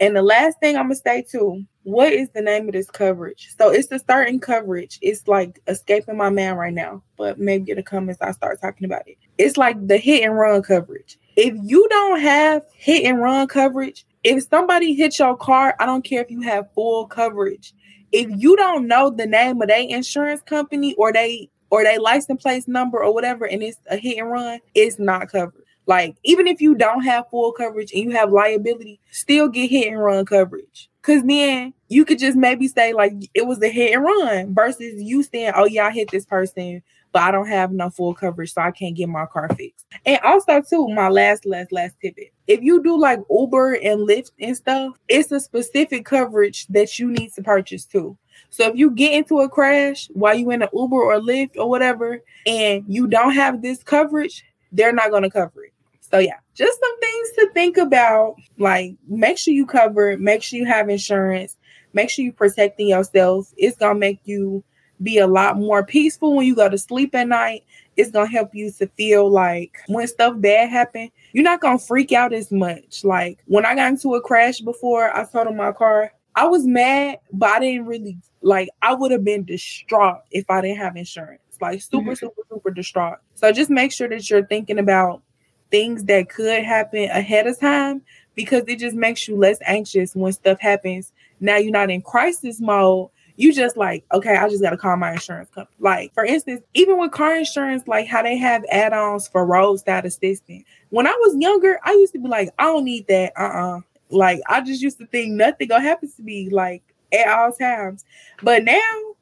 And 0.00 0.16
the 0.16 0.22
last 0.22 0.58
thing 0.60 0.76
I'm 0.76 0.84
gonna 0.84 0.96
say 0.96 1.22
too, 1.22 1.64
what 1.82 2.12
is 2.12 2.30
the 2.30 2.40
name 2.40 2.66
of 2.68 2.72
this 2.72 2.90
coverage? 2.90 3.54
So 3.58 3.70
it's 3.70 3.92
a 3.92 3.98
certain 3.98 4.40
coverage. 4.40 4.98
It's 5.02 5.28
like 5.28 5.60
escaping 5.66 6.16
my 6.16 6.30
man 6.30 6.56
right 6.56 6.72
now, 6.72 7.02
but 7.16 7.38
maybe 7.38 7.72
it'll 7.72 7.84
come 7.84 8.08
as 8.08 8.20
I 8.20 8.32
start 8.32 8.60
talking 8.60 8.86
about 8.86 9.06
it. 9.06 9.18
It's 9.38 9.56
like 9.56 9.86
the 9.86 9.98
hit 9.98 10.24
and 10.24 10.36
run 10.36 10.62
coverage. 10.62 11.18
If 11.36 11.54
you 11.62 11.86
don't 11.90 12.20
have 12.20 12.62
hit 12.74 13.04
and 13.04 13.20
run 13.20 13.48
coverage, 13.48 14.06
if 14.22 14.46
somebody 14.48 14.94
hits 14.94 15.18
your 15.18 15.36
car, 15.36 15.74
I 15.78 15.86
don't 15.86 16.04
care 16.04 16.22
if 16.22 16.30
you 16.30 16.40
have 16.42 16.72
full 16.74 17.06
coverage. 17.06 17.74
If 18.12 18.28
you 18.30 18.56
don't 18.56 18.86
know 18.86 19.10
the 19.10 19.26
name 19.26 19.60
of 19.60 19.68
their 19.68 19.80
insurance 19.80 20.42
company 20.42 20.94
or 20.94 21.12
they 21.12 21.50
or 21.70 21.82
they 21.82 21.98
license 21.98 22.40
plate 22.40 22.68
number 22.68 23.02
or 23.02 23.12
whatever, 23.12 23.46
and 23.46 23.62
it's 23.62 23.78
a 23.90 23.96
hit 23.96 24.18
and 24.18 24.30
run, 24.30 24.60
it's 24.74 24.98
not 24.98 25.30
covered. 25.30 25.64
Like, 25.86 26.16
even 26.24 26.46
if 26.46 26.60
you 26.60 26.74
don't 26.74 27.02
have 27.02 27.28
full 27.30 27.52
coverage 27.52 27.92
and 27.92 28.02
you 28.02 28.10
have 28.12 28.32
liability, 28.32 29.00
still 29.10 29.48
get 29.48 29.70
hit 29.70 29.88
and 29.88 30.02
run 30.02 30.24
coverage. 30.24 30.88
Cause 31.02 31.22
then 31.24 31.74
you 31.88 32.06
could 32.06 32.18
just 32.18 32.36
maybe 32.36 32.66
say 32.66 32.94
like 32.94 33.12
it 33.34 33.46
was 33.46 33.60
a 33.62 33.68
hit 33.68 33.92
and 33.92 34.02
run 34.02 34.54
versus 34.54 35.02
you 35.02 35.22
saying, 35.22 35.52
Oh 35.54 35.66
yeah, 35.66 35.86
I 35.86 35.90
hit 35.90 36.10
this 36.10 36.24
person, 36.24 36.82
but 37.14 37.22
I 37.22 37.30
don't 37.30 37.46
have 37.46 37.70
no 37.70 37.90
full 37.90 38.12
coverage, 38.12 38.52
so 38.52 38.60
I 38.60 38.72
can't 38.72 38.96
get 38.96 39.08
my 39.08 39.24
car 39.26 39.48
fixed. 39.56 39.86
And 40.04 40.18
also 40.24 40.60
too, 40.60 40.88
my 40.88 41.08
last, 41.08 41.46
last, 41.46 41.70
last 41.70 41.94
tidbit. 42.02 42.32
If 42.48 42.60
you 42.60 42.82
do 42.82 42.98
like 42.98 43.20
Uber 43.30 43.74
and 43.74 44.00
Lyft 44.00 44.32
and 44.40 44.56
stuff, 44.56 44.98
it's 45.08 45.30
a 45.30 45.38
specific 45.38 46.04
coverage 46.04 46.66
that 46.66 46.98
you 46.98 47.12
need 47.12 47.32
to 47.34 47.42
purchase 47.42 47.84
too. 47.84 48.18
So 48.50 48.66
if 48.66 48.74
you 48.74 48.90
get 48.90 49.12
into 49.12 49.38
a 49.38 49.48
crash 49.48 50.08
while 50.12 50.34
you 50.34 50.50
in 50.50 50.62
an 50.62 50.68
Uber 50.74 50.96
or 50.96 51.20
Lyft 51.20 51.56
or 51.56 51.70
whatever, 51.70 52.20
and 52.46 52.84
you 52.88 53.06
don't 53.06 53.34
have 53.34 53.62
this 53.62 53.84
coverage, 53.84 54.44
they're 54.72 54.92
not 54.92 55.10
going 55.10 55.22
to 55.22 55.30
cover 55.30 55.66
it. 55.66 55.72
So 56.00 56.18
yeah, 56.18 56.38
just 56.52 56.80
some 56.80 57.00
things 57.00 57.28
to 57.36 57.50
think 57.54 57.76
about. 57.76 58.34
Like 58.58 58.96
make 59.06 59.38
sure 59.38 59.54
you 59.54 59.66
cover, 59.66 60.16
make 60.18 60.42
sure 60.42 60.58
you 60.58 60.66
have 60.66 60.88
insurance, 60.88 61.56
make 61.92 62.10
sure 62.10 62.24
you 62.24 62.32
protecting 62.32 62.88
yourself. 62.88 63.52
It's 63.56 63.76
gonna 63.76 63.98
make 63.98 64.18
you 64.24 64.64
be 65.04 65.18
a 65.18 65.26
lot 65.26 65.58
more 65.58 65.84
peaceful 65.84 66.34
when 66.34 66.46
you 66.46 66.54
go 66.54 66.68
to 66.68 66.78
sleep 66.78 67.14
at 67.14 67.28
night. 67.28 67.64
It's 67.96 68.10
gonna 68.10 68.28
help 68.28 68.54
you 68.54 68.70
to 68.72 68.86
feel 68.96 69.30
like 69.30 69.78
when 69.86 70.06
stuff 70.08 70.34
bad 70.38 70.70
happen, 70.70 71.10
you're 71.32 71.44
not 71.44 71.60
gonna 71.60 71.78
freak 71.78 72.10
out 72.12 72.32
as 72.32 72.50
much. 72.50 73.04
Like 73.04 73.38
when 73.46 73.64
I 73.64 73.74
got 73.74 73.92
into 73.92 74.14
a 74.14 74.20
crash 74.20 74.60
before, 74.60 75.16
I 75.16 75.24
totaled 75.24 75.56
my 75.56 75.72
car. 75.72 76.12
I 76.34 76.46
was 76.46 76.66
mad, 76.66 77.20
but 77.32 77.50
I 77.50 77.60
didn't 77.60 77.86
really 77.86 78.18
like 78.42 78.68
I 78.82 78.94
would 78.94 79.12
have 79.12 79.24
been 79.24 79.44
distraught 79.44 80.22
if 80.32 80.50
I 80.50 80.60
didn't 80.60 80.78
have 80.78 80.96
insurance. 80.96 81.40
Like 81.60 81.82
super, 81.82 82.10
mm-hmm. 82.10 82.14
super, 82.14 82.42
super 82.48 82.70
distraught. 82.70 83.18
So 83.34 83.52
just 83.52 83.70
make 83.70 83.92
sure 83.92 84.08
that 84.08 84.28
you're 84.28 84.46
thinking 84.46 84.78
about 84.78 85.22
things 85.70 86.04
that 86.04 86.28
could 86.28 86.64
happen 86.64 87.04
ahead 87.10 87.46
of 87.46 87.58
time 87.58 88.02
because 88.34 88.64
it 88.66 88.78
just 88.78 88.96
makes 88.96 89.28
you 89.28 89.36
less 89.36 89.58
anxious 89.64 90.14
when 90.14 90.32
stuff 90.32 90.60
happens. 90.60 91.12
Now 91.40 91.56
you're 91.56 91.72
not 91.72 91.90
in 91.90 92.02
crisis 92.02 92.60
mode. 92.60 93.10
You 93.36 93.52
just 93.52 93.76
like, 93.76 94.04
okay, 94.12 94.36
I 94.36 94.48
just 94.48 94.62
gotta 94.62 94.76
call 94.76 94.96
my 94.96 95.12
insurance 95.12 95.50
company. 95.50 95.76
Like, 95.80 96.14
for 96.14 96.24
instance, 96.24 96.62
even 96.74 96.98
with 96.98 97.10
car 97.10 97.36
insurance, 97.36 97.86
like 97.88 98.06
how 98.06 98.22
they 98.22 98.36
have 98.36 98.64
add-ons 98.70 99.26
for 99.28 99.44
roadside 99.44 100.06
assistance. 100.06 100.64
When 100.90 101.06
I 101.06 101.16
was 101.20 101.36
younger, 101.36 101.78
I 101.84 101.92
used 101.92 102.12
to 102.12 102.20
be 102.20 102.28
like, 102.28 102.50
I 102.58 102.64
don't 102.64 102.84
need 102.84 103.06
that. 103.08 103.32
Uh-uh. 103.36 103.80
Like 104.10 104.40
I 104.48 104.60
just 104.60 104.82
used 104.82 104.98
to 104.98 105.06
think 105.06 105.32
nothing 105.32 105.68
gonna 105.68 105.82
happen 105.82 106.10
to 106.10 106.22
me 106.22 106.48
like 106.48 106.82
at 107.12 107.28
all 107.28 107.52
times. 107.52 108.04
But 108.42 108.64
now 108.64 108.80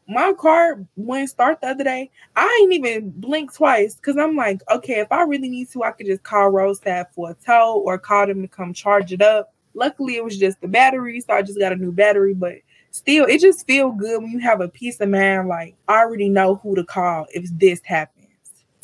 my 0.08 0.32
car 0.34 0.84
went 0.96 1.30
start 1.30 1.60
the 1.60 1.68
other 1.68 1.84
day. 1.84 2.10
I 2.36 2.58
ain't 2.62 2.72
even 2.72 3.10
blink 3.10 3.54
twice 3.54 3.94
because 3.94 4.16
I'm 4.16 4.36
like, 4.36 4.60
okay, 4.70 5.00
if 5.00 5.10
I 5.10 5.22
really 5.22 5.48
need 5.48 5.70
to, 5.70 5.84
I 5.84 5.92
could 5.92 6.06
just 6.06 6.22
call 6.22 6.50
Roadside 6.50 7.06
for 7.14 7.30
a 7.30 7.34
tow 7.34 7.82
or 7.84 7.98
call 7.98 8.26
them 8.26 8.42
to 8.42 8.48
come 8.48 8.74
charge 8.74 9.12
it 9.12 9.22
up. 9.22 9.54
Luckily, 9.74 10.16
it 10.16 10.24
was 10.24 10.38
just 10.38 10.60
the 10.60 10.68
battery, 10.68 11.20
so 11.20 11.32
I 11.32 11.42
just 11.42 11.58
got 11.58 11.72
a 11.72 11.76
new 11.76 11.92
battery. 11.92 12.34
But 12.34 12.56
still, 12.92 13.26
it 13.26 13.40
just 13.40 13.66
feel 13.66 13.90
good 13.90 14.22
when 14.22 14.30
you 14.30 14.38
have 14.38 14.60
a 14.60 14.68
peace 14.68 15.00
of 15.00 15.08
mind. 15.08 15.48
Like 15.48 15.74
I 15.88 16.02
already 16.02 16.28
know 16.28 16.56
who 16.56 16.76
to 16.76 16.84
call 16.84 17.26
if 17.34 17.50
this 17.58 17.80
happens. 17.82 18.28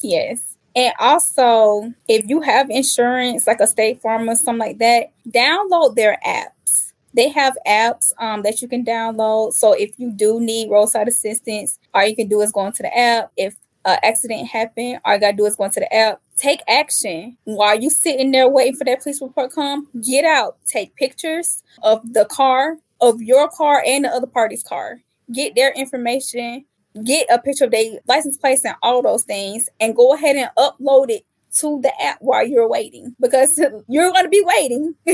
Yes. 0.01 0.57
And 0.75 0.92
also, 0.99 1.92
if 2.09 2.29
you 2.29 2.40
have 2.40 2.71
insurance, 2.71 3.47
like 3.47 3.61
a 3.61 3.66
State 3.66 4.01
Farm 4.03 4.29
or 4.29 4.37
something 4.37 4.59
like 4.59 4.79
that, 4.79 5.12
download 5.29 5.97
their 5.97 6.18
apps. 6.27 6.92
They 7.14 7.31
have 7.31 7.57
apps 7.66 8.12
um, 8.18 8.42
that 8.42 8.62
you 8.62 8.68
can 8.68 8.85
download. 8.85 9.55
So 9.55 9.73
if 9.73 9.99
you 9.99 10.12
do 10.12 10.40
need 10.40 10.71
roadside 10.71 11.09
assistance, 11.09 11.79
all 11.94 12.07
you 12.07 12.14
can 12.14 12.29
do 12.29 12.40
is 12.42 12.53
go 12.53 12.66
into 12.66 12.83
the 12.83 12.97
app. 12.97 13.33
If 13.37 13.57
an 13.85 13.99
accident 14.03 14.47
happened, 14.47 15.01
all 15.05 15.14
you 15.14 15.21
gotta 15.21 15.37
do 15.37 15.47
is 15.47 15.57
go 15.57 15.64
into 15.64 15.81
the 15.81 15.92
app. 15.92 16.21
Take 16.37 16.61
action 16.68 17.37
while 17.44 17.81
you 17.81 17.90
sitting 17.90 18.31
there 18.31 18.49
waiting 18.49 18.77
for 18.77 18.85
that 18.85 19.03
police 19.03 19.21
report 19.21 19.53
come. 19.53 19.88
Get 20.01 20.25
out, 20.25 20.59
take 20.66 20.94
pictures 20.94 21.62
of 21.83 22.01
the 22.12 22.27
car, 22.27 22.77
of 23.00 23.22
your 23.22 23.48
car 23.48 23.82
and 23.87 24.04
the 24.04 24.08
other 24.08 24.26
party's 24.26 24.62
car. 24.62 25.00
Get 25.32 25.54
their 25.54 25.72
information 25.72 26.64
get 27.04 27.26
a 27.30 27.38
picture 27.38 27.64
of 27.64 27.70
their 27.70 27.98
license 28.06 28.37
plates 28.37 28.64
and 28.64 28.74
all 28.82 29.02
those 29.02 29.22
things 29.22 29.68
and 29.80 29.96
go 29.96 30.14
ahead 30.14 30.37
and 30.37 30.50
upload 30.56 31.11
it 31.11 31.24
to 31.50 31.80
the 31.82 31.92
app 32.02 32.18
while 32.20 32.46
you're 32.46 32.68
waiting 32.68 33.14
because 33.20 33.58
you're 33.88 34.12
going 34.12 34.24
to 34.24 34.30
be 34.30 34.42
waiting. 34.44 34.94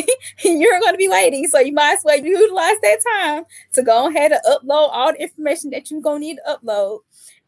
you're 0.45 0.81
going 0.81 0.93
to 0.93 0.99
be 0.99 1.09
waiting. 1.09 1.47
So 1.47 1.61
you 1.61 1.73
might 1.73 1.95
as 1.95 2.05
well 2.05 2.19
utilize 2.19 2.81
that 2.83 2.99
time 3.23 3.45
to 3.75 3.83
go 3.83 4.09
ahead 4.09 4.33
and 4.33 4.41
upload 4.45 4.91
all 4.93 5.13
the 5.13 5.23
information 5.23 5.71
that 5.71 5.91
you're 5.91 6.01
going 6.01 6.23
to 6.23 6.27
need 6.27 6.39
to 6.45 6.59
upload. 6.59 7.01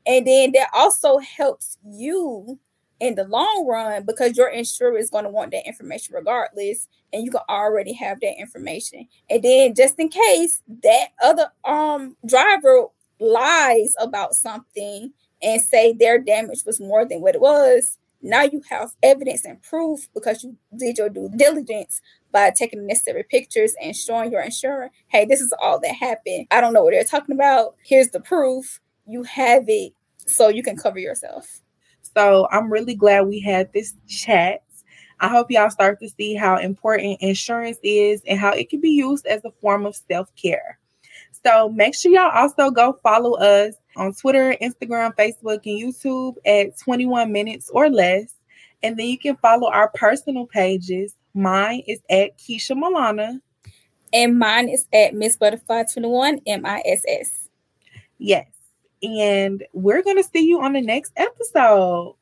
And 0.06 0.26
then 0.26 0.52
that 0.52 0.68
also 0.72 1.18
helps 1.18 1.78
you 1.84 2.58
in 3.00 3.14
the 3.14 3.24
long 3.24 3.66
run 3.68 4.04
because 4.04 4.36
your 4.36 4.48
insurer 4.48 4.96
is 4.96 5.10
going 5.10 5.24
to 5.24 5.30
want 5.30 5.50
that 5.50 5.66
information 5.66 6.14
regardless 6.14 6.88
and 7.12 7.24
you 7.24 7.30
can 7.30 7.42
already 7.48 7.92
have 7.92 8.20
that 8.20 8.38
information 8.38 9.06
and 9.28 9.42
then 9.42 9.74
just 9.74 9.98
in 9.98 10.08
case 10.08 10.62
that 10.82 11.08
other 11.22 11.48
um 11.64 12.16
driver 12.26 12.86
lies 13.20 13.94
about 13.98 14.34
something 14.34 15.12
and 15.42 15.60
say 15.60 15.92
their 15.92 16.18
damage 16.18 16.62
was 16.64 16.80
more 16.80 17.04
than 17.04 17.20
what 17.20 17.34
it 17.34 17.40
was, 17.40 17.98
now 18.22 18.42
you 18.42 18.62
have 18.68 18.90
evidence 19.02 19.44
and 19.44 19.62
proof 19.62 20.08
because 20.14 20.42
you 20.42 20.56
did 20.76 20.98
your 20.98 21.08
due 21.08 21.30
diligence 21.36 22.00
by 22.32 22.50
taking 22.50 22.80
the 22.80 22.86
necessary 22.86 23.22
pictures 23.22 23.74
and 23.80 23.94
showing 23.94 24.32
your 24.32 24.40
insurer, 24.40 24.90
hey, 25.08 25.24
this 25.24 25.40
is 25.40 25.52
all 25.60 25.78
that 25.80 25.94
happened. 25.94 26.46
I 26.50 26.60
don't 26.60 26.72
know 26.72 26.82
what 26.82 26.92
they're 26.92 27.04
talking 27.04 27.34
about. 27.34 27.76
Here's 27.84 28.08
the 28.08 28.20
proof. 28.20 28.80
You 29.06 29.22
have 29.24 29.64
it 29.68 29.92
so 30.26 30.48
you 30.48 30.62
can 30.62 30.76
cover 30.76 30.98
yourself. 30.98 31.60
So 32.16 32.48
I'm 32.50 32.72
really 32.72 32.94
glad 32.94 33.26
we 33.26 33.40
had 33.40 33.72
this 33.74 33.94
chat. 34.08 34.62
I 35.20 35.28
hope 35.28 35.50
y'all 35.50 35.70
start 35.70 36.00
to 36.00 36.08
see 36.08 36.34
how 36.34 36.56
important 36.56 37.20
insurance 37.20 37.78
is 37.82 38.22
and 38.26 38.38
how 38.38 38.52
it 38.52 38.70
can 38.70 38.80
be 38.80 38.90
used 38.90 39.26
as 39.26 39.44
a 39.44 39.50
form 39.60 39.84
of 39.84 39.94
self 39.94 40.34
care. 40.34 40.78
So 41.44 41.68
make 41.68 41.94
sure 41.94 42.12
y'all 42.12 42.30
also 42.30 42.70
go 42.70 42.98
follow 43.02 43.34
us 43.34 43.74
on 43.96 44.14
Twitter, 44.14 44.56
Instagram, 44.62 45.14
Facebook, 45.14 45.60
and 45.66 45.94
YouTube 45.94 46.36
at 46.46 46.78
21 46.78 47.30
minutes 47.32 47.70
or 47.70 47.90
less. 47.90 48.34
And 48.82 48.98
then 48.98 49.06
you 49.06 49.18
can 49.18 49.36
follow 49.36 49.70
our 49.70 49.90
personal 49.94 50.46
pages. 50.46 51.14
Mine 51.34 51.82
is 51.86 52.00
at 52.08 52.38
Keisha 52.38 52.72
Milana. 52.72 53.40
And 54.12 54.38
mine 54.38 54.68
is 54.70 54.86
at 54.92 55.14
Miss 55.14 55.36
Butterfly 55.36 55.84
21, 55.92 56.40
M 56.46 56.64
I 56.64 56.82
S 56.86 57.02
S. 57.06 57.48
Yes. 58.18 58.55
And 59.06 59.64
we're 59.72 60.02
going 60.02 60.16
to 60.16 60.28
see 60.28 60.46
you 60.46 60.60
on 60.60 60.72
the 60.72 60.80
next 60.80 61.12
episode. 61.16 62.16